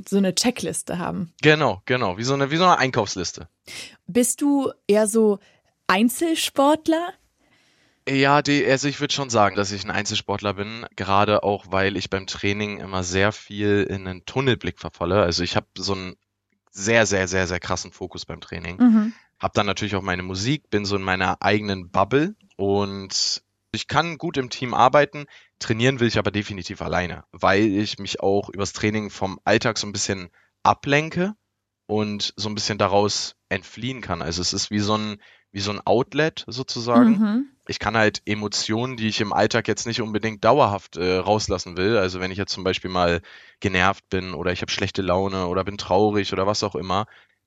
so 0.09 0.17
eine 0.17 0.35
Checkliste 0.35 0.99
haben. 0.99 1.33
Genau, 1.43 1.81
genau, 1.85 2.19
wie 2.19 2.25
so 2.25 2.35
eine, 2.35 2.51
wie 2.51 2.57
so 2.57 2.65
eine 2.65 2.79
Einkaufsliste. 2.79 3.49
Bist 4.09 4.41
du 4.41 4.73
eher 4.89 5.07
so 5.07 5.39
Einzelsportler? 5.87 7.13
Ja, 8.09 8.41
die, 8.41 8.65
also 8.65 8.87
ich 8.87 9.01
würde 9.01 9.13
schon 9.13 9.31
sagen, 9.31 9.57
dass 9.57 9.73
ich 9.73 9.85
ein 9.85 9.91
Einzelsportler 9.91 10.55
bin, 10.55 10.87
gerade 10.95 11.43
auch, 11.43 11.67
weil 11.71 11.97
ich 11.97 12.09
beim 12.09 12.27
Training 12.27 12.79
immer 12.79 13.03
sehr 13.03 13.33
viel 13.33 13.83
in 13.89 14.07
einen 14.07 14.25
Tunnelblick 14.25 14.79
verfalle. 14.79 15.23
Also 15.23 15.43
ich 15.43 15.57
habe 15.57 15.67
so 15.77 15.95
einen 15.95 16.17
sehr, 16.71 17.07
sehr, 17.07 17.27
sehr, 17.27 17.49
sehr 17.49 17.59
krassen 17.59 17.91
Fokus 17.91 18.25
beim 18.25 18.41
Training. 18.41 18.77
Mhm. 18.77 19.13
Hab 19.41 19.55
dann 19.55 19.67
natürlich 19.67 19.97
auch 19.97 20.03
meine 20.03 20.23
Musik, 20.23 20.71
bin 20.71 20.85
so 20.85 20.95
in 20.97 21.03
meiner 21.03 21.43
eigenen 21.43 21.91
Bubble 21.91 22.37
und 22.57 23.43
ich 23.73 23.89
kann 23.89 24.19
gut 24.19 24.37
im 24.37 24.51
Team 24.51 24.73
arbeiten. 24.73 25.27
Trainieren 25.59 26.01
will 26.01 26.09
ich 26.09 26.19
aber 26.19 26.31
definitiv 26.31 26.83
alleine, 26.83 27.25
weil 27.33 27.65
ich 27.65 27.99
mich 27.99 28.21
auch 28.21 28.49
übers 28.51 28.73
Training 28.73 29.11
vom 29.11 29.41
Alltag 29.45 29.79
so 29.79 29.87
ein 29.87 29.93
bisschen 29.93 30.31
ablenke 30.63 31.35
und 31.87 32.35
so 32.37 32.49
ein 32.49 32.55
bisschen 32.55 32.79
daraus 32.79 33.37
entfliehen 33.49 34.01
kann. 34.01 34.23
Also 34.23 34.43
es 34.43 34.53
ist 34.53 34.71
wie 34.71 34.79
so 34.79 34.97
ein, 34.97 35.17
wie 35.53 35.61
so 35.61 35.71
ein 35.71 35.81
Outlet 35.87 36.45
sozusagen 36.49 37.19
Mhm. 37.21 37.49
ich 37.69 37.79
kann 37.81 37.97
halt 37.97 38.23
Emotionen, 38.27 38.97
die 38.97 39.09
ich 39.09 39.21
im 39.21 39.33
Alltag 39.33 39.67
jetzt 39.67 39.87
nicht 39.87 40.01
unbedingt 40.01 40.45
dauerhaft 40.45 40.97
äh, 40.97 41.17
rauslassen 41.17 41.77
will. 41.77 41.97
Also 41.99 42.21
wenn 42.21 42.31
ich 42.31 42.39
jetzt 42.39 42.53
zum 42.53 42.63
Beispiel 42.63 42.91
mal 42.91 43.23
genervt 43.61 44.09
bin 44.09 44.35
oder 44.35 44.53
ich 44.53 44.61
habe 44.63 44.71
schlechte 44.71 45.03
Laune 45.03 45.49
oder 45.49 45.65
bin 45.65 45.77
traurig 45.77 46.33
oder 46.33 46.47
was 46.47 46.63
auch 46.63 46.77
immer, 46.77 47.07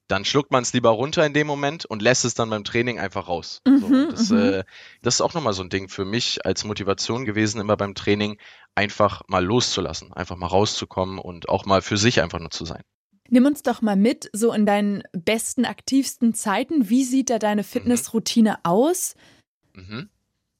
dann 0.10 0.26
schluckt 0.26 0.52
man 0.52 0.64
es 0.64 0.74
lieber 0.74 0.90
runter 0.90 1.26
in 1.26 1.34
dem 1.34 1.46
Moment 1.48 1.86
und 1.86 2.02
lässt 2.02 2.26
es 2.26 2.34
dann 2.34 2.50
beim 2.50 2.64
Training 2.64 3.00
einfach 3.00 3.28
raus. 3.28 3.62
so, 3.66 3.88
Mhm, 3.88 3.94
und 4.04 4.12
das, 4.12 4.30
mhm. 4.30 4.38
äh, 4.40 4.64
das 5.04 5.16
ist 5.16 5.22
auch 5.22 5.34
nochmal 5.36 5.54
so 5.54 5.62
ein 5.64 5.70
Ding 5.70 5.88
für 5.88 6.04
mich 6.04 6.46
als 6.46 6.64
Motivation 6.66 7.26
gewesen, 7.26 7.62
immer 7.62 7.78
beim 7.78 7.94
Training 7.96 8.38
einfach 8.76 9.22
mal 9.28 9.46
loszulassen, 9.46 10.12
einfach 10.12 10.36
mal 10.36 10.48
rauszukommen 10.48 11.20
und 11.20 11.48
auch 11.48 11.66
mal 11.66 11.82
für 11.82 11.98
sich 11.98 12.22
einfach 12.22 12.40
nur 12.40 12.50
zu 12.52 12.66
sein. 12.66 12.82
Nimm 13.30 13.46
uns 13.46 13.64
doch 13.64 13.82
mal 13.82 13.96
mit, 13.96 14.30
so 14.34 14.54
in 14.54 14.66
deinen 14.66 15.04
besten, 15.12 15.66
aktivsten 15.66 16.34
Zeiten. 16.34 16.90
Wie 16.90 17.04
sieht 17.04 17.30
da 17.30 17.40
deine 17.40 17.64
Fitnessroutine 17.64 18.60
aus? 18.64 19.16
Mhm. 19.74 20.10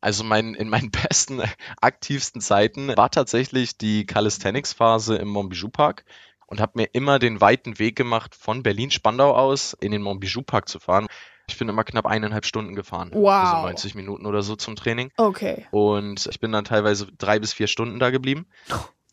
Also 0.02 0.24
mein, 0.24 0.54
in 0.54 0.70
meinen 0.70 0.92
besten, 1.10 1.42
aktivsten 1.82 2.42
Zeiten 2.42 2.96
war 2.96 3.12
tatsächlich 3.12 3.78
die 3.78 4.06
Calisthenics-Phase 4.06 5.16
im 5.16 5.28
Montbijou 5.30 5.70
Park 5.70 6.06
und 6.48 6.60
habe 6.60 6.74
mir 6.76 6.90
immer 6.94 7.20
den 7.20 7.42
weiten 7.42 7.80
Weg 7.80 7.96
gemacht, 7.96 8.36
von 8.36 8.64
Berlin-Spandau 8.64 9.36
aus 9.36 9.76
in 9.80 9.92
den 9.92 10.02
Montbijou 10.02 10.42
Park 10.42 10.70
zu 10.70 10.80
fahren. 10.80 11.08
Ich 11.48 11.58
bin 11.58 11.68
immer 11.68 11.84
knapp 11.84 12.06
eineinhalb 12.06 12.46
Stunden 12.46 12.76
gefahren. 12.76 13.10
Wow. 13.14 13.32
Also 13.32 13.56
90 13.64 13.96
Minuten 13.96 14.26
oder 14.26 14.44
so 14.44 14.56
zum 14.56 14.76
Training. 14.76 15.12
Okay. 15.18 15.66
Und 15.72 16.28
ich 16.28 16.40
bin 16.40 16.52
dann 16.52 16.64
teilweise 16.64 17.08
drei 17.18 17.40
bis 17.40 17.54
vier 17.54 17.68
Stunden 17.68 18.00
da 18.00 18.12
geblieben. 18.12 18.46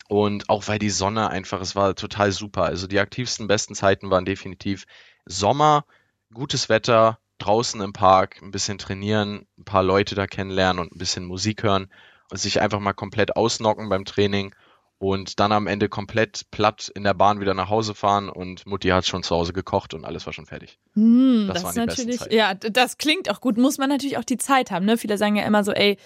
Und 0.08 0.48
auch 0.48 0.68
weil 0.68 0.78
die 0.78 0.90
Sonne 0.90 1.30
einfach, 1.30 1.60
es 1.60 1.74
war 1.74 1.94
total 1.94 2.32
super. 2.32 2.62
Also 2.64 2.86
die 2.86 3.00
aktivsten, 3.00 3.46
besten 3.48 3.74
Zeiten 3.74 4.10
waren 4.10 4.24
definitiv 4.24 4.84
Sommer, 5.24 5.84
gutes 6.32 6.68
Wetter, 6.68 7.18
draußen 7.38 7.80
im 7.80 7.92
Park, 7.92 8.40
ein 8.42 8.50
bisschen 8.50 8.78
trainieren, 8.78 9.46
ein 9.58 9.64
paar 9.64 9.82
Leute 9.82 10.14
da 10.14 10.26
kennenlernen 10.26 10.80
und 10.80 10.94
ein 10.94 10.98
bisschen 10.98 11.24
Musik 11.24 11.62
hören 11.62 11.88
und 12.30 12.38
sich 12.38 12.60
einfach 12.60 12.80
mal 12.80 12.92
komplett 12.92 13.36
ausnocken 13.36 13.88
beim 13.88 14.04
Training 14.04 14.54
und 14.98 15.38
dann 15.40 15.52
am 15.52 15.66
Ende 15.66 15.88
komplett 15.88 16.50
platt 16.50 16.90
in 16.94 17.04
der 17.04 17.12
Bahn 17.12 17.40
wieder 17.40 17.52
nach 17.52 17.68
Hause 17.68 17.94
fahren 17.94 18.30
und 18.30 18.64
Mutti 18.64 18.88
hat 18.88 19.06
schon 19.06 19.22
zu 19.22 19.34
Hause 19.36 19.52
gekocht 19.52 19.92
und 19.92 20.04
alles 20.04 20.24
war 20.24 20.32
schon 20.32 20.46
fertig. 20.46 20.78
Hm, 20.94 21.44
Das 21.48 21.62
das, 21.62 21.64
waren 21.64 21.70
ist 21.70 21.76
die 21.76 21.86
besten 21.86 22.00
natürlich, 22.02 22.20
Zeiten. 22.20 22.34
ja, 22.34 22.54
das 22.54 22.96
klingt 22.96 23.30
auch 23.30 23.40
gut. 23.40 23.58
Muss 23.58 23.76
man 23.76 23.90
natürlich 23.90 24.16
auch 24.16 24.24
die 24.24 24.38
Zeit 24.38 24.70
haben, 24.70 24.86
ne? 24.86 24.96
Viele 24.96 25.18
sagen 25.18 25.36
ja 25.36 25.44
immer 25.44 25.64
so, 25.64 25.72
ey, 25.72 25.98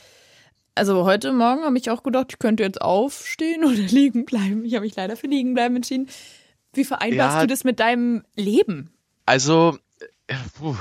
also 0.75 1.05
heute 1.05 1.33
Morgen 1.33 1.63
habe 1.65 1.77
ich 1.79 1.91
auch 1.91 2.03
gedacht, 2.03 2.27
ich 2.31 2.39
könnte 2.39 2.63
jetzt 2.63 2.81
aufstehen 2.81 3.65
oder 3.65 3.75
liegen 3.75 4.25
bleiben. 4.25 4.65
Ich 4.65 4.75
habe 4.75 4.85
mich 4.85 4.97
leider 4.97 5.17
für 5.17 5.27
liegen 5.27 5.55
bleiben 5.55 5.77
entschieden. 5.77 6.09
Wie 6.73 6.85
vereinbarst 6.85 7.37
Ja. 7.37 7.41
du 7.43 7.47
das 7.49 7.65
mit 7.65 7.81
deinem 7.81 8.25
Leben? 8.37 8.93
Also, 9.27 9.79
äh, 10.29 10.35
puh, 10.59 10.77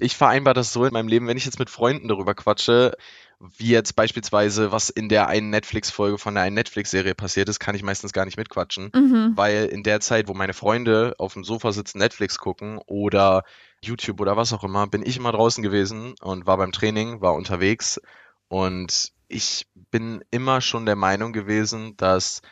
ich 0.00 0.16
vereinbare 0.16 0.54
das 0.54 0.72
so 0.72 0.84
in 0.84 0.92
meinem 0.92 1.08
Leben, 1.08 1.26
wenn 1.26 1.36
ich 1.36 1.44
jetzt 1.44 1.58
mit 1.58 1.70
Freunden 1.70 2.08
darüber 2.08 2.34
quatsche, 2.34 2.92
wie 3.40 3.68
jetzt 3.70 3.94
beispielsweise, 3.94 4.72
was 4.72 4.90
in 4.90 5.08
der 5.08 5.28
einen 5.28 5.50
Netflix-Folge 5.50 6.18
von 6.18 6.34
der 6.34 6.42
einen 6.42 6.54
Netflix-Serie 6.54 7.14
passiert 7.14 7.48
ist, 7.48 7.60
kann 7.60 7.74
ich 7.76 7.82
meistens 7.84 8.12
gar 8.12 8.24
nicht 8.24 8.36
mitquatschen, 8.36 8.90
Mhm. 8.94 9.32
weil 9.36 9.66
in 9.66 9.82
der 9.84 10.00
Zeit, 10.00 10.28
wo 10.28 10.34
meine 10.34 10.54
Freunde 10.54 11.14
auf 11.18 11.34
dem 11.34 11.44
Sofa 11.44 11.72
sitzen, 11.72 11.98
Netflix 11.98 12.38
gucken 12.38 12.78
oder 12.86 13.44
YouTube 13.82 14.20
oder 14.20 14.36
was 14.36 14.52
auch 14.52 14.64
immer, 14.64 14.86
bin 14.88 15.06
ich 15.06 15.16
immer 15.16 15.30
draußen 15.32 15.62
gewesen 15.62 16.14
und 16.20 16.46
war 16.46 16.56
beim 16.56 16.72
Training, 16.72 17.20
war 17.20 17.34
unterwegs 17.34 18.00
und 18.48 19.12
ich 19.28 19.66
bin 19.90 20.24
immer 20.30 20.60
schon 20.60 20.86
der 20.86 20.96
Meinung 20.96 21.32
gewesen, 21.32 21.96
dass 21.96 22.42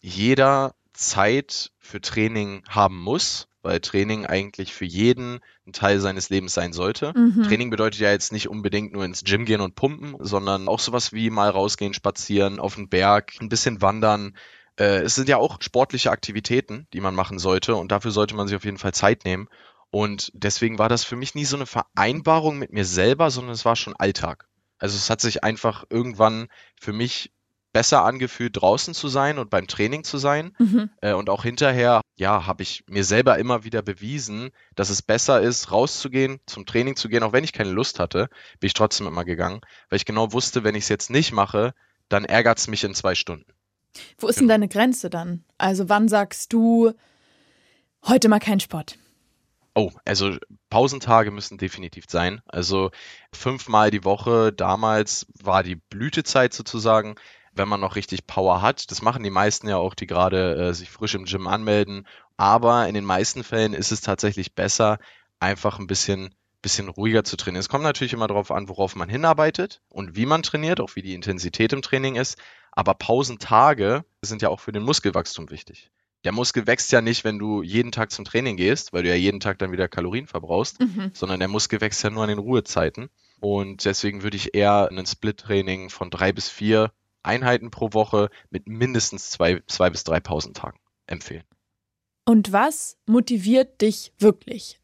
jeder 0.00 0.74
Zeit 0.92 1.72
für 1.78 2.00
Training 2.00 2.62
haben 2.68 2.98
muss, 3.00 3.48
weil 3.62 3.80
Training 3.80 4.26
eigentlich 4.26 4.72
für 4.72 4.84
jeden 4.84 5.40
ein 5.66 5.72
Teil 5.72 5.98
seines 6.00 6.30
Lebens 6.30 6.54
sein 6.54 6.72
sollte. 6.72 7.12
Mhm. 7.16 7.42
Training 7.42 7.70
bedeutet 7.70 8.00
ja 8.00 8.10
jetzt 8.10 8.32
nicht 8.32 8.48
unbedingt 8.48 8.92
nur 8.92 9.04
ins 9.04 9.24
Gym 9.24 9.44
gehen 9.44 9.60
und 9.60 9.74
pumpen, 9.74 10.16
sondern 10.20 10.68
auch 10.68 10.78
sowas 10.78 11.12
wie 11.12 11.30
mal 11.30 11.50
rausgehen, 11.50 11.94
spazieren, 11.94 12.60
auf 12.60 12.76
den 12.76 12.88
Berg, 12.88 13.32
ein 13.40 13.48
bisschen 13.48 13.82
wandern. 13.82 14.36
Äh, 14.78 15.00
es 15.00 15.14
sind 15.14 15.28
ja 15.28 15.38
auch 15.38 15.60
sportliche 15.60 16.10
Aktivitäten, 16.10 16.86
die 16.92 17.00
man 17.00 17.14
machen 17.14 17.38
sollte 17.38 17.74
und 17.74 17.90
dafür 17.92 18.10
sollte 18.10 18.36
man 18.36 18.46
sich 18.46 18.56
auf 18.56 18.64
jeden 18.64 18.78
Fall 18.78 18.94
Zeit 18.94 19.24
nehmen. 19.24 19.48
Und 19.90 20.30
deswegen 20.34 20.78
war 20.78 20.88
das 20.88 21.04
für 21.04 21.16
mich 21.16 21.34
nie 21.34 21.44
so 21.44 21.56
eine 21.56 21.66
Vereinbarung 21.66 22.58
mit 22.58 22.72
mir 22.72 22.84
selber, 22.84 23.30
sondern 23.30 23.54
es 23.54 23.64
war 23.64 23.76
schon 23.76 23.96
Alltag. 23.96 24.46
Also 24.78 24.96
es 24.96 25.10
hat 25.10 25.20
sich 25.20 25.44
einfach 25.44 25.84
irgendwann 25.90 26.48
für 26.80 26.92
mich 26.92 27.32
besser 27.76 28.06
angefühlt, 28.06 28.56
draußen 28.56 28.94
zu 28.94 29.08
sein 29.08 29.38
und 29.38 29.50
beim 29.50 29.66
Training 29.66 30.02
zu 30.02 30.16
sein. 30.16 30.56
Mhm. 30.58 30.88
Äh, 31.02 31.12
und 31.12 31.28
auch 31.28 31.42
hinterher, 31.42 32.00
ja, 32.16 32.46
habe 32.46 32.62
ich 32.62 32.84
mir 32.88 33.04
selber 33.04 33.38
immer 33.38 33.64
wieder 33.64 33.82
bewiesen, 33.82 34.48
dass 34.74 34.88
es 34.88 35.02
besser 35.02 35.42
ist, 35.42 35.70
rauszugehen, 35.72 36.40
zum 36.46 36.64
Training 36.64 36.96
zu 36.96 37.10
gehen, 37.10 37.22
auch 37.22 37.34
wenn 37.34 37.44
ich 37.44 37.52
keine 37.52 37.72
Lust 37.72 37.98
hatte, 37.98 38.30
bin 38.60 38.68
ich 38.68 38.72
trotzdem 38.72 39.06
immer 39.06 39.26
gegangen, 39.26 39.60
weil 39.90 39.98
ich 39.98 40.06
genau 40.06 40.32
wusste, 40.32 40.64
wenn 40.64 40.74
ich 40.74 40.84
es 40.84 40.88
jetzt 40.88 41.10
nicht 41.10 41.32
mache, 41.32 41.74
dann 42.08 42.24
ärgert 42.24 42.56
es 42.56 42.66
mich 42.66 42.82
in 42.82 42.94
zwei 42.94 43.14
Stunden. 43.14 43.52
Wo 44.16 44.28
ist 44.28 44.40
denn 44.40 44.48
deine 44.48 44.68
Grenze 44.68 45.10
dann? 45.10 45.44
Also 45.58 45.90
wann 45.90 46.08
sagst 46.08 46.54
du, 46.54 46.92
heute 48.06 48.30
mal 48.30 48.40
kein 48.40 48.60
Sport? 48.60 48.96
Oh, 49.76 49.92
also 50.06 50.36
Pausentage 50.70 51.30
müssen 51.30 51.58
definitiv 51.58 52.06
sein. 52.08 52.40
Also 52.46 52.90
fünfmal 53.32 53.90
die 53.90 54.04
Woche, 54.04 54.52
damals 54.52 55.26
war 55.42 55.62
die 55.62 55.76
Blütezeit 55.76 56.52
sozusagen. 56.54 57.14
wenn 57.52 57.68
man 57.68 57.80
noch 57.80 57.96
richtig 57.96 58.26
Power 58.26 58.60
hat. 58.62 58.90
Das 58.90 59.02
machen 59.02 59.22
die 59.22 59.30
meisten 59.30 59.68
ja 59.68 59.78
auch, 59.78 59.94
die 59.94 60.06
gerade 60.06 60.56
äh, 60.70 60.74
sich 60.74 60.90
frisch 60.90 61.14
im 61.14 61.24
Gym 61.24 61.46
anmelden. 61.46 62.06
Aber 62.36 62.86
in 62.88 62.94
den 62.94 63.04
meisten 63.06 63.44
Fällen 63.44 63.72
ist 63.74 63.92
es 63.92 64.02
tatsächlich 64.02 64.54
besser, 64.54 64.98
einfach 65.40 65.78
ein 65.78 65.86
bisschen, 65.86 66.34
bisschen 66.62 66.88
ruhiger 66.90 67.24
zu 67.24 67.36
trainieren. 67.38 67.60
Es 67.60 67.68
kommt 67.70 67.84
natürlich 67.84 68.12
immer 68.12 68.26
darauf 68.28 68.50
an, 68.50 68.68
worauf 68.68 68.94
man 68.96 69.08
hinarbeitet 69.08 69.82
und 69.88 70.16
wie 70.16 70.26
man 70.26 70.42
trainiert, 70.42 70.80
auch 70.80 70.96
wie 70.96 71.02
die 71.02 71.14
Intensität 71.14 71.72
im 71.72 71.82
Training 71.82 72.16
ist. 72.16 72.38
Aber 72.72 72.94
Pausentage 72.94 74.04
sind 74.22 74.42
ja 74.42 74.50
auch 74.50 74.60
für 74.60 74.72
den 74.72 74.82
Muskelwachstum 74.82 75.50
wichtig. 75.50 75.90
Der 76.26 76.32
Muskel 76.32 76.66
wächst 76.66 76.90
ja 76.90 77.00
nicht, 77.00 77.22
wenn 77.22 77.38
du 77.38 77.62
jeden 77.62 77.92
Tag 77.92 78.10
zum 78.10 78.24
Training 78.24 78.56
gehst, 78.56 78.92
weil 78.92 79.04
du 79.04 79.08
ja 79.08 79.14
jeden 79.14 79.38
Tag 79.38 79.60
dann 79.60 79.70
wieder 79.70 79.86
Kalorien 79.86 80.26
verbrauchst, 80.26 80.80
mhm. 80.80 81.12
sondern 81.14 81.38
der 81.38 81.46
Muskel 81.46 81.80
wächst 81.80 82.02
ja 82.02 82.10
nur 82.10 82.24
an 82.24 82.28
den 82.28 82.40
Ruhezeiten. 82.40 83.10
Und 83.38 83.84
deswegen 83.84 84.24
würde 84.24 84.36
ich 84.36 84.52
eher 84.52 84.88
ein 84.90 85.06
Split-Training 85.06 85.88
von 85.88 86.10
drei 86.10 86.32
bis 86.32 86.48
vier 86.48 86.90
Einheiten 87.22 87.70
pro 87.70 87.92
Woche 87.92 88.28
mit 88.50 88.66
mindestens 88.66 89.30
zwei, 89.30 89.62
zwei 89.68 89.88
bis 89.88 90.02
drei 90.02 90.18
Pausentagen 90.18 90.80
empfehlen. 91.06 91.44
Und 92.24 92.50
was 92.50 92.98
motiviert 93.06 93.80
dich 93.80 94.12
wirklich? 94.18 94.80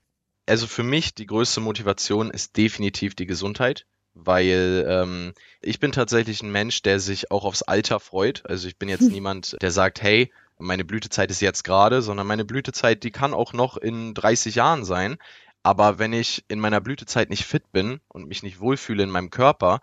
Also 0.46 0.68
für 0.68 0.84
mich 0.84 1.12
die 1.12 1.26
größte 1.26 1.58
Motivation 1.60 2.30
ist 2.30 2.56
definitiv 2.56 3.16
die 3.16 3.26
Gesundheit, 3.26 3.84
weil 4.14 4.86
ähm, 4.88 5.32
ich 5.60 5.80
bin 5.80 5.90
tatsächlich 5.90 6.40
ein 6.40 6.52
Mensch, 6.52 6.82
der 6.82 7.00
sich 7.00 7.32
auch 7.32 7.44
aufs 7.44 7.62
Alter 7.62 7.98
freut. 7.98 8.48
Also 8.48 8.68
ich 8.68 8.78
bin 8.78 8.88
jetzt 8.88 9.02
niemand, 9.10 9.56
der 9.60 9.72
sagt, 9.72 10.00
hey, 10.02 10.30
meine 10.58 10.84
Blütezeit 10.84 11.30
ist 11.30 11.40
jetzt 11.40 11.64
gerade, 11.64 12.02
sondern 12.02 12.26
meine 12.26 12.44
Blütezeit, 12.44 13.02
die 13.04 13.10
kann 13.10 13.34
auch 13.34 13.52
noch 13.52 13.76
in 13.76 14.14
30 14.14 14.54
Jahren 14.54 14.84
sein. 14.84 15.18
Aber 15.62 15.98
wenn 15.98 16.12
ich 16.12 16.44
in 16.48 16.58
meiner 16.60 16.80
Blütezeit 16.80 17.30
nicht 17.30 17.44
fit 17.44 17.70
bin 17.72 18.00
und 18.08 18.26
mich 18.26 18.42
nicht 18.42 18.60
wohlfühle 18.60 19.04
in 19.04 19.10
meinem 19.10 19.30
Körper, 19.30 19.80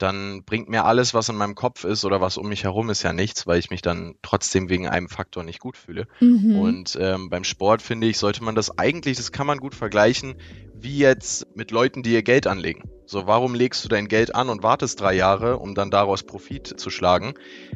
dann 0.00 0.44
bringt 0.44 0.68
mir 0.68 0.84
alles, 0.84 1.12
was 1.12 1.28
in 1.28 1.36
meinem 1.36 1.54
Kopf 1.54 1.84
ist 1.84 2.04
oder 2.04 2.20
was 2.20 2.38
um 2.38 2.48
mich 2.48 2.64
herum 2.64 2.88
ist, 2.88 3.02
ja 3.02 3.12
nichts, 3.12 3.46
weil 3.46 3.58
ich 3.58 3.70
mich 3.70 3.82
dann 3.82 4.14
trotzdem 4.22 4.70
wegen 4.70 4.88
einem 4.88 5.08
Faktor 5.08 5.44
nicht 5.44 5.60
gut 5.60 5.76
fühle. 5.76 6.06
Mhm. 6.20 6.58
Und 6.58 6.98
ähm, 6.98 7.28
beim 7.28 7.44
Sport 7.44 7.82
finde 7.82 8.06
ich, 8.06 8.16
sollte 8.16 8.42
man 8.42 8.54
das 8.54 8.78
eigentlich, 8.78 9.18
das 9.18 9.30
kann 9.30 9.46
man 9.46 9.58
gut 9.58 9.74
vergleichen, 9.74 10.36
wie 10.74 10.98
jetzt 10.98 11.46
mit 11.54 11.70
Leuten, 11.70 12.02
die 12.02 12.12
ihr 12.12 12.22
Geld 12.22 12.46
anlegen. 12.46 12.88
So, 13.04 13.26
warum 13.26 13.54
legst 13.54 13.84
du 13.84 13.88
dein 13.88 14.08
Geld 14.08 14.34
an 14.34 14.48
und 14.48 14.62
wartest 14.62 15.00
drei 15.00 15.14
Jahre, 15.14 15.58
um 15.58 15.74
dann 15.74 15.90
daraus 15.90 16.22
Profit 16.22 16.80
zu 16.80 16.88
schlagen? 16.88 17.34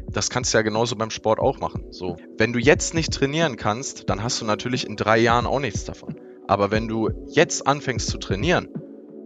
Das 0.08 0.30
kannst 0.30 0.54
du 0.54 0.58
ja 0.58 0.62
genauso 0.62 0.96
beim 0.96 1.10
Sport 1.10 1.40
auch 1.40 1.58
machen. 1.58 1.84
So, 1.90 2.16
wenn 2.38 2.52
du 2.52 2.58
jetzt 2.58 2.94
nicht 2.94 3.12
trainieren 3.12 3.56
kannst, 3.56 4.08
dann 4.08 4.22
hast 4.22 4.40
du 4.40 4.46
natürlich 4.46 4.86
in 4.86 4.96
drei 4.96 5.18
Jahren 5.18 5.46
auch 5.46 5.60
nichts 5.60 5.84
davon. 5.84 6.16
Aber 6.46 6.70
wenn 6.70 6.88
du 6.88 7.10
jetzt 7.28 7.66
anfängst 7.66 8.08
zu 8.08 8.18
trainieren 8.18 8.68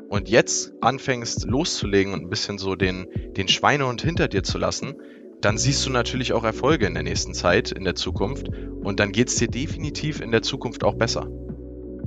und 0.08 0.28
jetzt 0.28 0.72
anfängst 0.80 1.44
loszulegen 1.46 2.12
und 2.12 2.22
ein 2.22 2.30
bisschen 2.30 2.58
so 2.58 2.74
den, 2.74 3.06
den 3.36 3.48
Schweinehund 3.48 4.02
hinter 4.02 4.28
dir 4.28 4.42
zu 4.42 4.58
lassen, 4.58 4.94
dann 5.40 5.58
siehst 5.58 5.86
du 5.86 5.90
natürlich 5.90 6.32
auch 6.32 6.44
Erfolge 6.44 6.86
in 6.86 6.94
der 6.94 7.02
nächsten 7.02 7.34
Zeit, 7.34 7.70
in 7.70 7.84
der 7.84 7.94
Zukunft. 7.94 8.48
Und 8.48 8.98
dann 8.98 9.12
geht 9.12 9.28
es 9.28 9.36
dir 9.36 9.48
definitiv 9.48 10.20
in 10.20 10.30
der 10.30 10.42
Zukunft 10.42 10.82
auch 10.82 10.94
besser. 10.94 11.28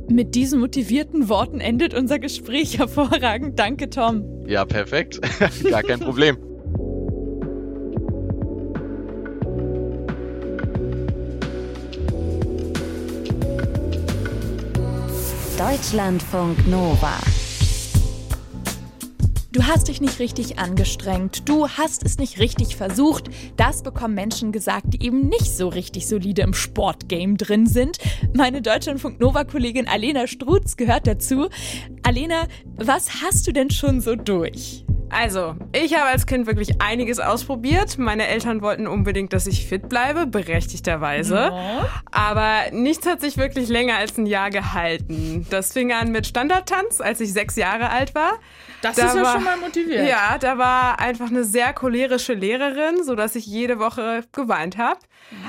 Mit 0.09 0.35
diesen 0.35 0.59
motivierten 0.59 1.29
Worten 1.29 1.61
endet 1.61 1.93
unser 1.93 2.19
Gespräch 2.19 2.77
hervorragend. 2.79 3.57
Danke, 3.57 3.89
Tom. 3.89 4.45
Ja, 4.47 4.65
perfekt. 4.65 5.21
Gar 5.69 5.83
kein 5.83 5.99
Problem. 5.99 6.37
Deutschlandfunk 15.57 16.67
Nova. 16.67 17.17
Du 19.53 19.63
hast 19.63 19.89
dich 19.89 19.99
nicht 19.99 20.19
richtig 20.19 20.59
angestrengt, 20.59 21.49
du 21.49 21.67
hast 21.67 22.05
es 22.05 22.17
nicht 22.17 22.39
richtig 22.39 22.77
versucht. 22.77 23.29
Das 23.57 23.83
bekommen 23.83 24.13
Menschen 24.13 24.53
gesagt, 24.53 24.93
die 24.93 25.03
eben 25.05 25.27
nicht 25.27 25.57
so 25.57 25.67
richtig 25.67 26.07
solide 26.07 26.43
im 26.43 26.53
Sportgame 26.53 27.35
drin 27.35 27.65
sind. 27.65 27.97
Meine 28.33 28.61
Deutschlandfunk 28.61 29.19
Nova-Kollegin 29.19 29.89
Alena 29.89 30.27
Strutz 30.27 30.77
gehört 30.77 31.05
dazu. 31.05 31.49
Alena, 32.03 32.47
was 32.77 33.21
hast 33.21 33.45
du 33.45 33.51
denn 33.51 33.69
schon 33.71 33.99
so 33.99 34.15
durch? 34.15 34.85
Also, 35.11 35.55
ich 35.73 35.93
habe 35.95 36.05
als 36.05 36.25
Kind 36.25 36.47
wirklich 36.47 36.81
einiges 36.81 37.19
ausprobiert. 37.19 37.97
Meine 37.97 38.27
Eltern 38.27 38.61
wollten 38.61 38.87
unbedingt, 38.87 39.33
dass 39.33 39.45
ich 39.45 39.67
fit 39.67 39.89
bleibe, 39.89 40.25
berechtigterweise. 40.25 41.51
Aber 42.11 42.71
nichts 42.71 43.05
hat 43.05 43.21
sich 43.21 43.37
wirklich 43.37 43.67
länger 43.69 43.97
als 43.97 44.17
ein 44.17 44.25
Jahr 44.25 44.49
gehalten. 44.49 45.45
Das 45.49 45.73
fing 45.73 45.91
an 45.91 46.11
mit 46.11 46.27
Standardtanz, 46.27 47.01
als 47.01 47.19
ich 47.19 47.33
sechs 47.33 47.55
Jahre 47.55 47.89
alt 47.89 48.15
war. 48.15 48.33
Das 48.81 48.95
da 48.95 49.07
ist 49.07 49.15
ja 49.15 49.23
war, 49.23 49.33
schon 49.33 49.43
mal 49.43 49.57
motiviert. 49.57 50.07
Ja, 50.07 50.37
da 50.39 50.57
war 50.57 50.99
einfach 50.99 51.27
eine 51.27 51.43
sehr 51.43 51.73
cholerische 51.73 52.33
Lehrerin, 52.33 53.03
sodass 53.03 53.35
ich 53.35 53.45
jede 53.45 53.79
Woche 53.79 54.23
geweint 54.31 54.77
habe. 54.77 54.99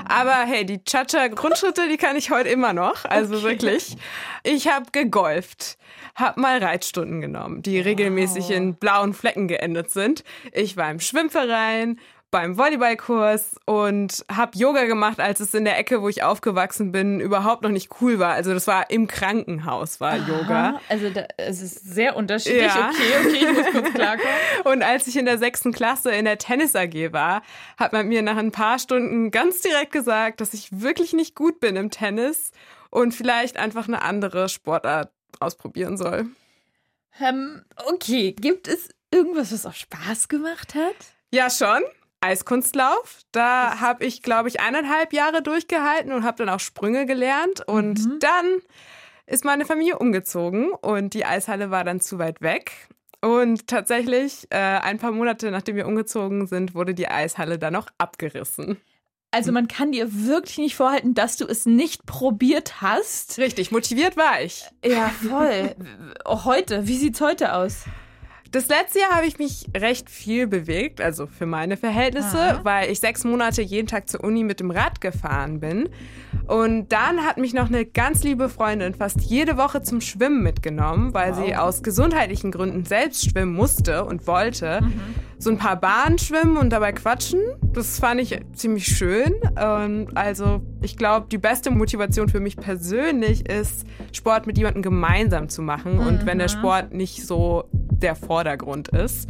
Aber 0.08 0.44
hey, 0.44 0.66
die 0.66 0.82
Cha-Cha-Grundschritte, 0.84 1.88
die 1.88 1.96
kann 1.96 2.16
ich 2.16 2.30
heute 2.30 2.48
immer 2.48 2.72
noch. 2.72 3.04
Also 3.04 3.36
okay. 3.36 3.44
wirklich. 3.44 3.96
Ich 4.42 4.68
habe 4.68 4.86
gegolft, 4.92 5.78
habe 6.14 6.40
mal 6.40 6.58
Reitstunden 6.58 7.20
genommen, 7.20 7.62
die 7.62 7.78
wow. 7.78 7.86
regelmäßig 7.86 8.50
in 8.50 8.74
blauen 8.74 9.14
Flecken 9.14 9.48
geendet 9.48 9.90
sind. 9.90 10.24
Ich 10.52 10.76
war 10.76 10.90
im 10.90 11.00
Schwimmverein, 11.00 11.98
beim 12.32 12.56
Volleyballkurs 12.56 13.56
und 13.66 14.24
habe 14.34 14.56
Yoga 14.56 14.86
gemacht, 14.86 15.20
als 15.20 15.38
es 15.38 15.52
in 15.52 15.66
der 15.66 15.78
Ecke, 15.78 16.00
wo 16.00 16.08
ich 16.08 16.22
aufgewachsen 16.22 16.90
bin, 16.90 17.20
überhaupt 17.20 17.62
noch 17.62 17.70
nicht 17.70 17.90
cool 18.00 18.18
war. 18.18 18.32
Also 18.32 18.54
das 18.54 18.66
war 18.66 18.90
im 18.90 19.06
Krankenhaus 19.06 20.00
war 20.00 20.14
Aha, 20.14 20.26
Yoga. 20.26 20.80
Also 20.88 21.10
da, 21.10 21.26
es 21.36 21.60
ist 21.60 21.84
sehr 21.84 22.16
unterschiedlich. 22.16 22.74
Ja. 22.74 22.90
Okay, 22.90 23.12
okay, 23.20 23.36
ich 23.36 23.52
muss 23.52 23.70
kurz 23.70 23.92
klarkommen. 23.92 24.32
und 24.64 24.82
als 24.82 25.06
ich 25.06 25.16
in 25.18 25.26
der 25.26 25.36
sechsten 25.36 25.72
Klasse 25.72 26.10
in 26.10 26.24
der 26.24 26.38
Tennis 26.38 26.74
AG 26.74 27.12
war, 27.12 27.42
hat 27.76 27.92
man 27.92 28.08
mir 28.08 28.22
nach 28.22 28.38
ein 28.38 28.50
paar 28.50 28.78
Stunden 28.78 29.30
ganz 29.30 29.60
direkt 29.60 29.92
gesagt, 29.92 30.40
dass 30.40 30.54
ich 30.54 30.80
wirklich 30.80 31.12
nicht 31.12 31.34
gut 31.34 31.60
bin 31.60 31.76
im 31.76 31.90
Tennis 31.90 32.50
und 32.88 33.12
vielleicht 33.12 33.58
einfach 33.58 33.88
eine 33.88 34.00
andere 34.00 34.48
Sportart 34.48 35.12
ausprobieren 35.40 35.96
soll. 35.96 36.26
Ähm, 37.20 37.62
okay, 37.86 38.32
gibt 38.32 38.68
es 38.68 38.88
irgendwas, 39.10 39.52
was 39.52 39.66
auch 39.66 39.74
Spaß 39.74 40.28
gemacht 40.28 40.74
hat? 40.74 40.96
Ja, 41.30 41.50
schon. 41.50 41.82
Eiskunstlauf. 42.20 43.20
Da 43.32 43.80
habe 43.80 44.04
ich, 44.04 44.22
glaube 44.22 44.48
ich, 44.48 44.60
eineinhalb 44.60 45.12
Jahre 45.12 45.42
durchgehalten 45.42 46.12
und 46.12 46.24
habe 46.24 46.38
dann 46.38 46.48
auch 46.48 46.60
Sprünge 46.60 47.04
gelernt. 47.06 47.66
Und 47.66 48.04
mhm. 48.04 48.18
dann 48.20 48.60
ist 49.26 49.44
meine 49.44 49.64
Familie 49.64 49.98
umgezogen 49.98 50.70
und 50.70 51.14
die 51.14 51.24
Eishalle 51.24 51.70
war 51.70 51.84
dann 51.84 52.00
zu 52.00 52.18
weit 52.18 52.40
weg. 52.40 52.88
Und 53.20 53.68
tatsächlich, 53.68 54.46
äh, 54.50 54.56
ein 54.56 54.98
paar 54.98 55.12
Monate 55.12 55.50
nachdem 55.50 55.76
wir 55.76 55.86
umgezogen 55.86 56.46
sind, 56.46 56.74
wurde 56.74 56.94
die 56.94 57.08
Eishalle 57.08 57.58
dann 57.58 57.76
auch 57.76 57.86
abgerissen. 57.98 58.80
Also 59.32 59.50
man 59.50 59.66
kann 59.66 59.92
dir 59.92 60.26
wirklich 60.26 60.58
nicht 60.58 60.76
vorhalten, 60.76 61.14
dass 61.14 61.38
du 61.38 61.46
es 61.46 61.64
nicht 61.64 62.04
probiert 62.04 62.82
hast. 62.82 63.38
Richtig, 63.38 63.72
motiviert 63.72 64.16
war 64.16 64.42
ich. 64.42 64.66
Ja, 64.84 65.08
voll. 65.08 65.74
Auch 66.24 66.44
heute, 66.44 66.86
wie 66.86 66.98
sieht's 66.98 67.20
heute 67.22 67.54
aus? 67.54 67.84
Das 68.52 68.68
letzte 68.68 68.98
Jahr 68.98 69.12
habe 69.12 69.26
ich 69.26 69.38
mich 69.38 69.64
recht 69.74 70.10
viel 70.10 70.46
bewegt, 70.46 71.00
also 71.00 71.26
für 71.26 71.46
meine 71.46 71.78
Verhältnisse, 71.78 72.38
Aha. 72.38 72.60
weil 72.64 72.90
ich 72.90 73.00
sechs 73.00 73.24
Monate 73.24 73.62
jeden 73.62 73.88
Tag 73.88 74.10
zur 74.10 74.22
Uni 74.22 74.44
mit 74.44 74.60
dem 74.60 74.70
Rad 74.70 75.00
gefahren 75.00 75.60
bin. 75.60 75.88
Und 76.46 76.92
dann 76.92 77.24
hat 77.24 77.38
mich 77.38 77.54
noch 77.54 77.68
eine 77.68 77.86
ganz 77.86 78.22
liebe 78.24 78.50
Freundin 78.50 78.92
fast 78.92 79.22
jede 79.22 79.56
Woche 79.56 79.80
zum 79.80 80.02
Schwimmen 80.02 80.42
mitgenommen, 80.42 81.14
weil 81.14 81.34
wow. 81.34 81.46
sie 81.46 81.56
aus 81.56 81.82
gesundheitlichen 81.82 82.50
Gründen 82.50 82.84
selbst 82.84 83.24
schwimmen 83.24 83.54
musste 83.54 84.04
und 84.04 84.26
wollte. 84.26 84.80
Mhm. 84.82 85.00
So 85.42 85.50
ein 85.50 85.58
paar 85.58 85.74
Bahnen 85.74 86.18
schwimmen 86.18 86.56
und 86.56 86.70
dabei 86.70 86.92
quatschen, 86.92 87.40
das 87.72 87.98
fand 87.98 88.20
ich 88.20 88.38
ziemlich 88.52 88.86
schön. 88.86 89.34
also 90.14 90.62
ich 90.82 90.96
glaube, 90.96 91.26
die 91.32 91.38
beste 91.38 91.72
Motivation 91.72 92.28
für 92.28 92.38
mich 92.38 92.56
persönlich 92.56 93.48
ist, 93.50 93.84
Sport 94.12 94.46
mit 94.46 94.56
jemandem 94.56 94.82
gemeinsam 94.82 95.48
zu 95.48 95.60
machen. 95.60 95.94
Mhm. 95.94 96.06
Und 96.06 96.26
wenn 96.26 96.38
der 96.38 96.46
Sport 96.46 96.94
nicht 96.94 97.26
so 97.26 97.64
der 97.72 98.14
Vordergrund 98.14 98.86
ist. 98.90 99.28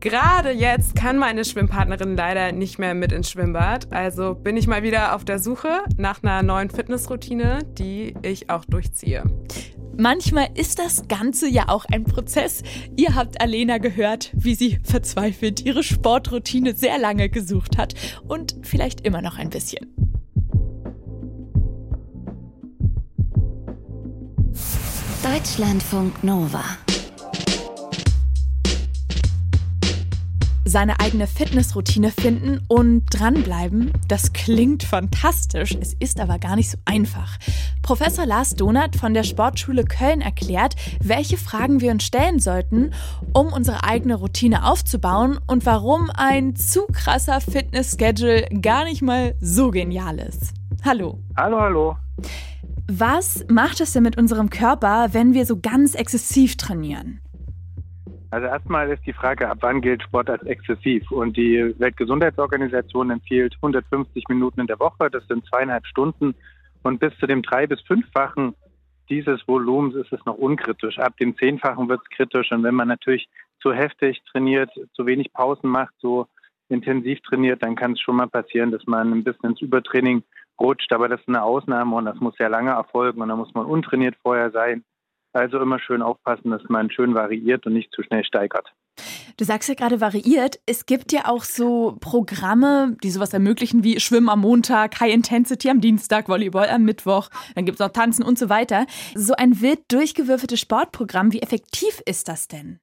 Gerade 0.00 0.50
jetzt 0.50 0.96
kann 0.96 1.16
meine 1.16 1.44
Schwimmpartnerin 1.44 2.16
leider 2.16 2.50
nicht 2.50 2.80
mehr 2.80 2.94
mit 2.94 3.12
ins 3.12 3.30
Schwimmbad. 3.30 3.92
Also 3.92 4.34
bin 4.34 4.56
ich 4.56 4.66
mal 4.66 4.82
wieder 4.82 5.14
auf 5.14 5.24
der 5.24 5.38
Suche 5.38 5.84
nach 5.96 6.24
einer 6.24 6.42
neuen 6.42 6.70
Fitnessroutine, 6.70 7.60
die 7.78 8.16
ich 8.22 8.50
auch 8.50 8.64
durchziehe. 8.64 9.22
Manchmal 9.98 10.48
ist 10.54 10.78
das 10.78 11.08
Ganze 11.08 11.48
ja 11.48 11.68
auch 11.68 11.86
ein 11.86 12.04
Prozess. 12.04 12.62
Ihr 12.96 13.14
habt 13.14 13.40
Alena 13.40 13.78
gehört, 13.78 14.30
wie 14.34 14.54
sie 14.54 14.78
verzweifelt 14.82 15.64
ihre 15.64 15.82
Sportroutine 15.82 16.74
sehr 16.74 16.98
lange 16.98 17.30
gesucht 17.30 17.78
hat 17.78 17.94
und 18.28 18.56
vielleicht 18.62 19.06
immer 19.06 19.22
noch 19.22 19.38
ein 19.38 19.50
bisschen. 19.50 19.86
Deutschlandfunk 25.22 26.22
Nova 26.22 26.62
seine 30.76 31.00
eigene 31.00 31.26
Fitnessroutine 31.26 32.10
finden 32.10 32.60
und 32.68 33.06
dranbleiben. 33.08 33.92
Das 34.08 34.34
klingt 34.34 34.82
fantastisch, 34.82 35.74
es 35.80 35.94
ist 35.94 36.20
aber 36.20 36.38
gar 36.38 36.54
nicht 36.54 36.70
so 36.70 36.76
einfach. 36.84 37.38
Professor 37.80 38.26
Lars 38.26 38.56
Donath 38.56 38.94
von 38.94 39.14
der 39.14 39.22
Sportschule 39.22 39.84
Köln 39.84 40.20
erklärt, 40.20 40.76
welche 41.02 41.38
Fragen 41.38 41.80
wir 41.80 41.92
uns 41.92 42.04
stellen 42.04 42.40
sollten, 42.40 42.92
um 43.32 43.54
unsere 43.54 43.84
eigene 43.84 44.16
Routine 44.16 44.66
aufzubauen 44.66 45.38
und 45.46 45.64
warum 45.64 46.10
ein 46.14 46.56
zu 46.56 46.82
krasser 46.92 47.40
Fitness-Schedule 47.40 48.46
gar 48.60 48.84
nicht 48.84 49.00
mal 49.00 49.34
so 49.40 49.70
genial 49.70 50.18
ist. 50.18 50.52
Hallo. 50.84 51.20
Hallo, 51.38 51.58
hallo. 51.58 51.96
Was 52.86 53.46
macht 53.48 53.80
es 53.80 53.94
denn 53.94 54.02
mit 54.02 54.18
unserem 54.18 54.50
Körper, 54.50 55.08
wenn 55.12 55.32
wir 55.32 55.46
so 55.46 55.58
ganz 55.58 55.94
exzessiv 55.94 56.58
trainieren? 56.58 57.22
Also 58.30 58.46
erstmal 58.48 58.90
ist 58.90 59.06
die 59.06 59.12
Frage, 59.12 59.48
ab 59.48 59.58
wann 59.60 59.80
gilt 59.80 60.02
Sport 60.02 60.28
als 60.28 60.42
exzessiv? 60.42 61.10
Und 61.10 61.36
die 61.36 61.74
Weltgesundheitsorganisation 61.78 63.10
empfiehlt 63.10 63.54
150 63.56 64.24
Minuten 64.28 64.60
in 64.60 64.66
der 64.66 64.80
Woche, 64.80 65.10
das 65.10 65.26
sind 65.28 65.46
zweieinhalb 65.46 65.86
Stunden. 65.86 66.34
Und 66.82 66.98
bis 66.98 67.16
zu 67.18 67.26
dem 67.26 67.42
drei- 67.42 67.66
bis 67.66 67.80
fünffachen 67.82 68.54
dieses 69.08 69.46
Volumens 69.46 69.94
ist 69.94 70.12
es 70.12 70.24
noch 70.24 70.36
unkritisch. 70.36 70.98
Ab 70.98 71.16
dem 71.18 71.36
zehnfachen 71.36 71.88
wird 71.88 72.00
es 72.02 72.16
kritisch. 72.16 72.50
Und 72.50 72.64
wenn 72.64 72.74
man 72.74 72.88
natürlich 72.88 73.28
zu 73.60 73.72
heftig 73.72 74.22
trainiert, 74.30 74.70
zu 74.94 75.06
wenig 75.06 75.32
Pausen 75.32 75.70
macht, 75.70 75.94
so 75.98 76.26
intensiv 76.68 77.20
trainiert, 77.22 77.62
dann 77.62 77.76
kann 77.76 77.92
es 77.92 78.00
schon 78.00 78.16
mal 78.16 78.26
passieren, 78.26 78.72
dass 78.72 78.84
man 78.86 79.12
ein 79.12 79.24
bisschen 79.24 79.50
ins 79.50 79.60
Übertraining 79.60 80.24
rutscht. 80.60 80.92
Aber 80.92 81.08
das 81.08 81.20
ist 81.20 81.28
eine 81.28 81.42
Ausnahme 81.42 81.94
und 81.94 82.06
das 82.06 82.18
muss 82.18 82.34
sehr 82.36 82.48
lange 82.48 82.70
erfolgen 82.70 83.22
und 83.22 83.28
da 83.28 83.36
muss 83.36 83.54
man 83.54 83.66
untrainiert 83.66 84.16
vorher 84.22 84.50
sein. 84.50 84.84
Also 85.36 85.60
immer 85.60 85.78
schön 85.78 86.00
aufpassen, 86.00 86.50
dass 86.50 86.62
man 86.70 86.90
schön 86.90 87.14
variiert 87.14 87.66
und 87.66 87.74
nicht 87.74 87.92
zu 87.92 88.02
schnell 88.02 88.24
steigert. 88.24 88.72
Du 89.36 89.44
sagst 89.44 89.68
ja 89.68 89.74
gerade 89.74 90.00
variiert. 90.00 90.58
Es 90.64 90.86
gibt 90.86 91.12
ja 91.12 91.26
auch 91.26 91.42
so 91.42 91.98
Programme, 92.00 92.96
die 93.02 93.10
sowas 93.10 93.34
ermöglichen 93.34 93.84
wie 93.84 94.00
Schwimmen 94.00 94.30
am 94.30 94.40
Montag, 94.40 94.98
High 94.98 95.12
Intensity 95.12 95.68
am 95.68 95.82
Dienstag, 95.82 96.30
Volleyball 96.30 96.70
am 96.70 96.84
Mittwoch, 96.84 97.28
dann 97.54 97.66
gibt 97.66 97.78
es 97.78 97.86
noch 97.86 97.92
Tanzen 97.92 98.24
und 98.24 98.38
so 98.38 98.48
weiter. 98.48 98.86
So 99.14 99.34
ein 99.36 99.60
wild 99.60 99.80
durchgewürfeltes 99.92 100.58
Sportprogramm, 100.58 101.34
wie 101.34 101.42
effektiv 101.42 102.00
ist 102.06 102.28
das 102.28 102.48
denn? 102.48 102.80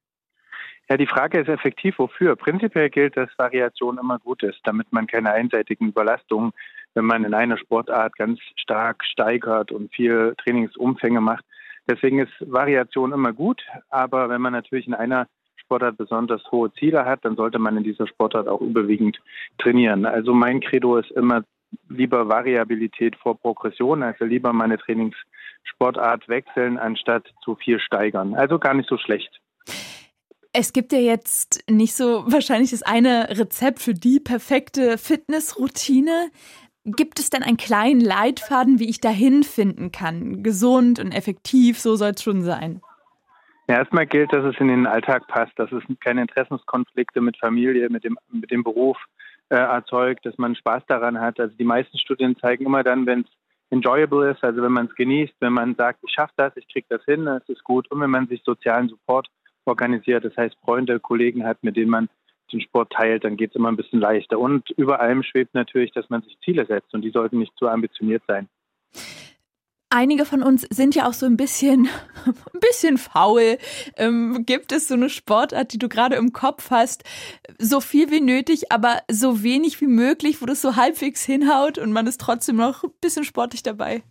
Ja, 0.89 0.97
die 0.97 1.07
Frage 1.07 1.39
ist 1.39 1.49
effektiv 1.49 1.97
wofür. 1.97 2.35
Prinzipiell 2.35 2.91
gilt, 2.91 3.17
dass 3.17 3.29
Variation 3.37 3.97
immer 3.97 4.19
gut 4.19 4.43
ist, 4.43 4.59
damit 4.63 4.93
man 4.93 5.07
keine 5.07 5.31
einseitigen 5.31 5.87
Überlastungen, 5.87 6.51
wenn 6.93 7.05
man 7.05 7.23
in 7.23 7.33
einer 7.33 7.57
Sportart 7.57 8.15
ganz 8.15 8.39
stark 8.57 9.03
steigert 9.05 9.71
und 9.71 9.91
viel 9.91 10.35
Trainingsumfänge 10.37 11.19
macht, 11.19 11.45
Deswegen 11.89 12.19
ist 12.19 12.31
Variation 12.39 13.11
immer 13.11 13.33
gut, 13.33 13.61
aber 13.89 14.29
wenn 14.29 14.41
man 14.41 14.53
natürlich 14.53 14.87
in 14.87 14.93
einer 14.93 15.27
Sportart 15.55 15.97
besonders 15.97 16.41
hohe 16.51 16.71
Ziele 16.73 17.05
hat, 17.05 17.25
dann 17.25 17.35
sollte 17.35 17.59
man 17.59 17.77
in 17.77 17.83
dieser 17.83 18.07
Sportart 18.07 18.47
auch 18.47 18.61
überwiegend 18.61 19.19
trainieren. 19.57 20.05
Also 20.05 20.33
mein 20.33 20.61
Credo 20.61 20.97
ist 20.97 21.11
immer 21.11 21.43
lieber 21.89 22.27
Variabilität 22.29 23.15
vor 23.15 23.37
Progression, 23.39 24.03
also 24.03 24.25
lieber 24.25 24.53
meine 24.53 24.77
Trainingssportart 24.77 26.27
wechseln, 26.27 26.77
anstatt 26.77 27.25
zu 27.43 27.55
viel 27.55 27.79
steigern. 27.79 28.35
Also 28.35 28.59
gar 28.59 28.73
nicht 28.73 28.89
so 28.89 28.97
schlecht. 28.97 29.39
Es 30.55 30.71
gibt 30.71 30.93
ja 30.93 30.99
jetzt 30.99 31.63
nicht 31.67 31.95
so 31.95 32.23
wahrscheinlich 32.27 32.69
das 32.71 32.83
eine 32.83 33.27
Rezept 33.31 33.79
für 33.79 33.95
die 33.95 34.19
perfekte 34.19 34.99
Fitnessroutine. 34.99 36.29
Gibt 36.85 37.19
es 37.19 37.29
denn 37.29 37.43
einen 37.43 37.57
kleinen 37.57 38.01
Leitfaden, 38.01 38.79
wie 38.79 38.89
ich 38.89 38.99
dahin 38.99 39.43
finden 39.43 39.91
kann? 39.91 40.43
Gesund 40.43 40.99
und 40.99 41.13
effektiv, 41.13 41.79
so 41.79 41.95
soll 41.95 42.11
es 42.11 42.23
schon 42.23 42.41
sein. 42.41 42.81
Ja, 43.69 43.75
erstmal 43.77 44.05
gilt, 44.05 44.33
dass 44.33 44.43
es 44.43 44.59
in 44.59 44.67
den 44.67 44.85
Alltag 44.85 45.27
passt, 45.27 45.57
dass 45.57 45.71
es 45.71 45.83
keine 46.01 46.21
Interessenskonflikte 46.21 47.21
mit 47.21 47.37
Familie, 47.37 47.89
mit 47.89 48.03
dem, 48.03 48.17
mit 48.29 48.51
dem 48.51 48.63
Beruf 48.63 48.97
äh, 49.49 49.55
erzeugt, 49.55 50.25
dass 50.25 50.37
man 50.37 50.55
Spaß 50.55 50.83
daran 50.87 51.21
hat. 51.21 51.39
Also 51.39 51.55
die 51.55 51.63
meisten 51.63 51.97
Studien 51.97 52.35
zeigen 52.37 52.65
immer 52.65 52.83
dann, 52.83 53.05
wenn 53.05 53.21
es 53.21 53.27
enjoyable 53.69 54.31
ist, 54.31 54.43
also 54.43 54.61
wenn 54.61 54.73
man 54.73 54.87
es 54.87 54.95
genießt, 54.95 55.33
wenn 55.39 55.53
man 55.53 55.75
sagt, 55.75 55.99
ich 56.03 56.13
schaffe 56.13 56.33
das, 56.35 56.55
ich 56.57 56.67
kriege 56.67 56.87
das 56.89 57.03
hin, 57.05 57.25
das 57.25 57.47
ist 57.47 57.63
gut. 57.63 57.89
Und 57.89 58.01
wenn 58.01 58.09
man 58.09 58.27
sich 58.27 58.43
sozialen 58.43 58.89
Support 58.89 59.29
organisiert, 59.65 60.25
das 60.25 60.35
heißt 60.35 60.57
Freunde, 60.63 60.99
Kollegen 60.99 61.45
hat, 61.45 61.63
mit 61.63 61.77
denen 61.77 61.89
man 61.89 62.09
den 62.53 62.61
Sport 62.61 62.91
teilt, 62.91 63.23
dann 63.23 63.37
geht 63.37 63.51
es 63.51 63.55
immer 63.55 63.69
ein 63.69 63.75
bisschen 63.75 63.99
leichter. 63.99 64.39
Und 64.39 64.69
über 64.71 64.99
allem 64.99 65.23
schwebt 65.23 65.53
natürlich, 65.53 65.91
dass 65.91 66.09
man 66.09 66.21
sich 66.21 66.37
Ziele 66.43 66.65
setzt 66.65 66.93
und 66.93 67.01
die 67.01 67.11
sollten 67.11 67.39
nicht 67.39 67.53
zu 67.57 67.67
ambitioniert 67.67 68.23
sein. 68.27 68.47
Einige 69.95 70.25
von 70.25 70.41
uns 70.41 70.63
sind 70.71 70.95
ja 70.95 71.07
auch 71.07 71.13
so 71.13 71.27
ein 71.27 71.37
bisschen, 71.37 71.87
ein 72.25 72.59
bisschen 72.59 72.97
faul. 72.97 73.57
Ähm, 73.95 74.43
gibt 74.43 74.71
es 74.71 74.87
so 74.87 74.95
eine 74.95 75.07
Sportart, 75.07 75.71
die 75.71 75.77
du 75.77 75.87
gerade 75.87 76.15
im 76.15 76.33
Kopf 76.33 76.71
hast, 76.71 77.03
so 77.59 77.79
viel 77.79 78.09
wie 78.09 78.21
nötig, 78.21 78.71
aber 78.71 79.01
so 79.07 79.43
wenig 79.43 79.81
wie 79.81 79.87
möglich, 79.87 80.41
wo 80.41 80.47
das 80.47 80.63
so 80.63 80.75
halbwegs 80.75 81.23
hinhaut 81.23 81.77
und 81.77 81.91
man 81.91 82.07
ist 82.07 82.19
trotzdem 82.19 82.55
noch 82.55 82.83
ein 82.83 82.89
bisschen 83.01 83.23
sportlich 83.23 83.61
dabei? 83.61 84.01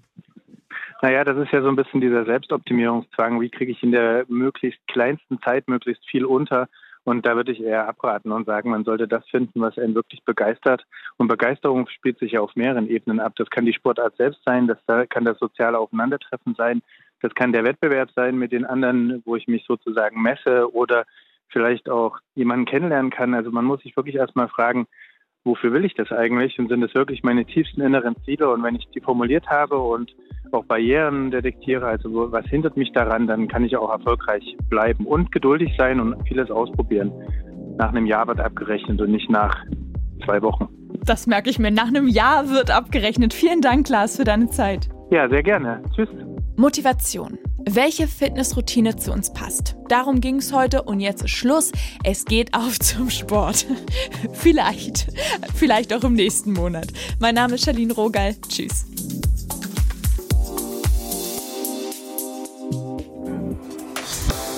Naja, 1.02 1.24
das 1.24 1.36
ist 1.36 1.52
ja 1.52 1.62
so 1.62 1.68
ein 1.68 1.74
bisschen 1.74 2.00
dieser 2.00 2.24
Selbstoptimierungszwang. 2.26 3.40
Wie 3.40 3.50
kriege 3.50 3.72
ich 3.72 3.82
in 3.82 3.90
der 3.90 4.24
möglichst 4.28 4.78
kleinsten 4.86 5.40
Zeit 5.42 5.66
möglichst 5.66 6.08
viel 6.08 6.24
unter? 6.24 6.68
Und 7.04 7.26
da 7.26 7.34
würde 7.34 7.52
ich 7.52 7.60
eher 7.60 7.88
abraten 7.88 8.30
und 8.30 8.46
sagen, 8.46 8.70
man 8.70 8.84
sollte 8.84 9.08
das 9.08 9.28
finden, 9.28 9.60
was 9.60 9.76
einen 9.76 9.94
wirklich 9.94 10.22
begeistert. 10.24 10.84
Und 11.16 11.28
Begeisterung 11.28 11.88
spielt 11.88 12.18
sich 12.18 12.32
ja 12.32 12.40
auf 12.40 12.54
mehreren 12.54 12.88
Ebenen 12.88 13.18
ab. 13.18 13.32
Das 13.36 13.50
kann 13.50 13.66
die 13.66 13.72
Sportart 13.72 14.16
selbst 14.16 14.40
sein, 14.44 14.68
das 14.68 14.78
kann 15.08 15.24
das 15.24 15.38
soziale 15.38 15.78
Aufeinandertreffen 15.78 16.54
sein, 16.54 16.82
das 17.20 17.34
kann 17.34 17.52
der 17.52 17.64
Wettbewerb 17.64 18.10
sein 18.14 18.38
mit 18.38 18.52
den 18.52 18.64
anderen, 18.64 19.22
wo 19.24 19.36
ich 19.36 19.48
mich 19.48 19.64
sozusagen 19.66 20.22
messe 20.22 20.72
oder 20.72 21.04
vielleicht 21.48 21.88
auch 21.88 22.18
jemanden 22.34 22.66
kennenlernen 22.66 23.10
kann. 23.10 23.34
Also 23.34 23.50
man 23.50 23.64
muss 23.64 23.82
sich 23.82 23.96
wirklich 23.96 24.16
erstmal 24.16 24.48
fragen, 24.48 24.86
wofür 25.44 25.72
will 25.72 25.84
ich 25.84 25.94
das 25.94 26.10
eigentlich 26.12 26.58
und 26.58 26.68
sind 26.68 26.80
das 26.80 26.94
wirklich 26.94 27.22
meine 27.22 27.44
tiefsten 27.44 27.80
inneren 27.80 28.16
Ziele? 28.24 28.50
Und 28.50 28.62
wenn 28.62 28.76
ich 28.76 28.86
die 28.94 29.00
formuliert 29.00 29.46
habe 29.48 29.78
und 29.78 30.14
auch 30.52 30.64
Barrieren 30.64 31.30
detektiere, 31.30 31.86
also 31.86 32.30
was 32.30 32.46
hindert 32.46 32.76
mich 32.76 32.92
daran, 32.92 33.26
dann 33.26 33.48
kann 33.48 33.64
ich 33.64 33.76
auch 33.76 33.90
erfolgreich 33.90 34.56
bleiben 34.68 35.06
und 35.06 35.32
geduldig 35.32 35.74
sein 35.78 36.00
und 36.00 36.16
vieles 36.28 36.50
ausprobieren. 36.50 37.12
Nach 37.78 37.88
einem 37.88 38.06
Jahr 38.06 38.26
wird 38.26 38.40
abgerechnet 38.40 39.00
und 39.00 39.10
nicht 39.10 39.30
nach 39.30 39.56
zwei 40.24 40.42
Wochen. 40.42 40.68
Das 41.04 41.26
merke 41.26 41.50
ich 41.50 41.58
mir. 41.58 41.70
Nach 41.70 41.88
einem 41.88 42.06
Jahr 42.06 42.50
wird 42.50 42.70
abgerechnet. 42.70 43.34
Vielen 43.34 43.60
Dank, 43.60 43.88
Lars, 43.88 44.16
für 44.16 44.24
deine 44.24 44.48
Zeit. 44.48 44.88
Ja, 45.10 45.28
sehr 45.28 45.42
gerne. 45.42 45.82
Tschüss. 45.94 46.08
Motivation. 46.56 47.38
Welche 47.64 48.08
Fitnessroutine 48.08 48.96
zu 48.96 49.12
uns 49.12 49.32
passt. 49.32 49.76
Darum 49.88 50.20
ging 50.20 50.36
es 50.36 50.52
heute 50.52 50.82
und 50.82 51.00
jetzt 51.00 51.24
ist 51.24 51.30
Schluss. 51.30 51.72
Es 52.04 52.24
geht 52.24 52.54
auf 52.54 52.78
zum 52.78 53.08
Sport. 53.10 53.66
vielleicht. 54.32 55.06
Vielleicht 55.54 55.92
auch 55.92 56.04
im 56.04 56.14
nächsten 56.14 56.52
Monat. 56.52 56.88
Mein 57.18 57.34
Name 57.34 57.54
ist 57.54 57.64
Charlene 57.64 57.92
Rogal. 57.92 58.34
Tschüss. 58.48 58.84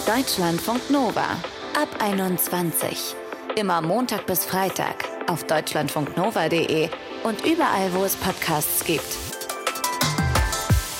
Deutschlandfunk 0.06 0.90
Nova 0.90 1.38
ab 1.80 1.88
21. 2.00 3.14
Immer 3.56 3.80
Montag 3.80 4.26
bis 4.26 4.44
Freitag 4.44 5.04
auf 5.28 5.44
deutschlandfunknova.de 5.44 6.88
und 7.24 7.44
überall, 7.46 7.92
wo 7.92 8.04
es 8.04 8.16
Podcasts 8.16 8.84
gibt. 8.84 9.16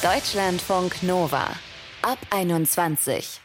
Deutschlandfunk 0.03 1.03
Nova 1.03 1.49
ab 2.05 2.19
21. 2.31 3.44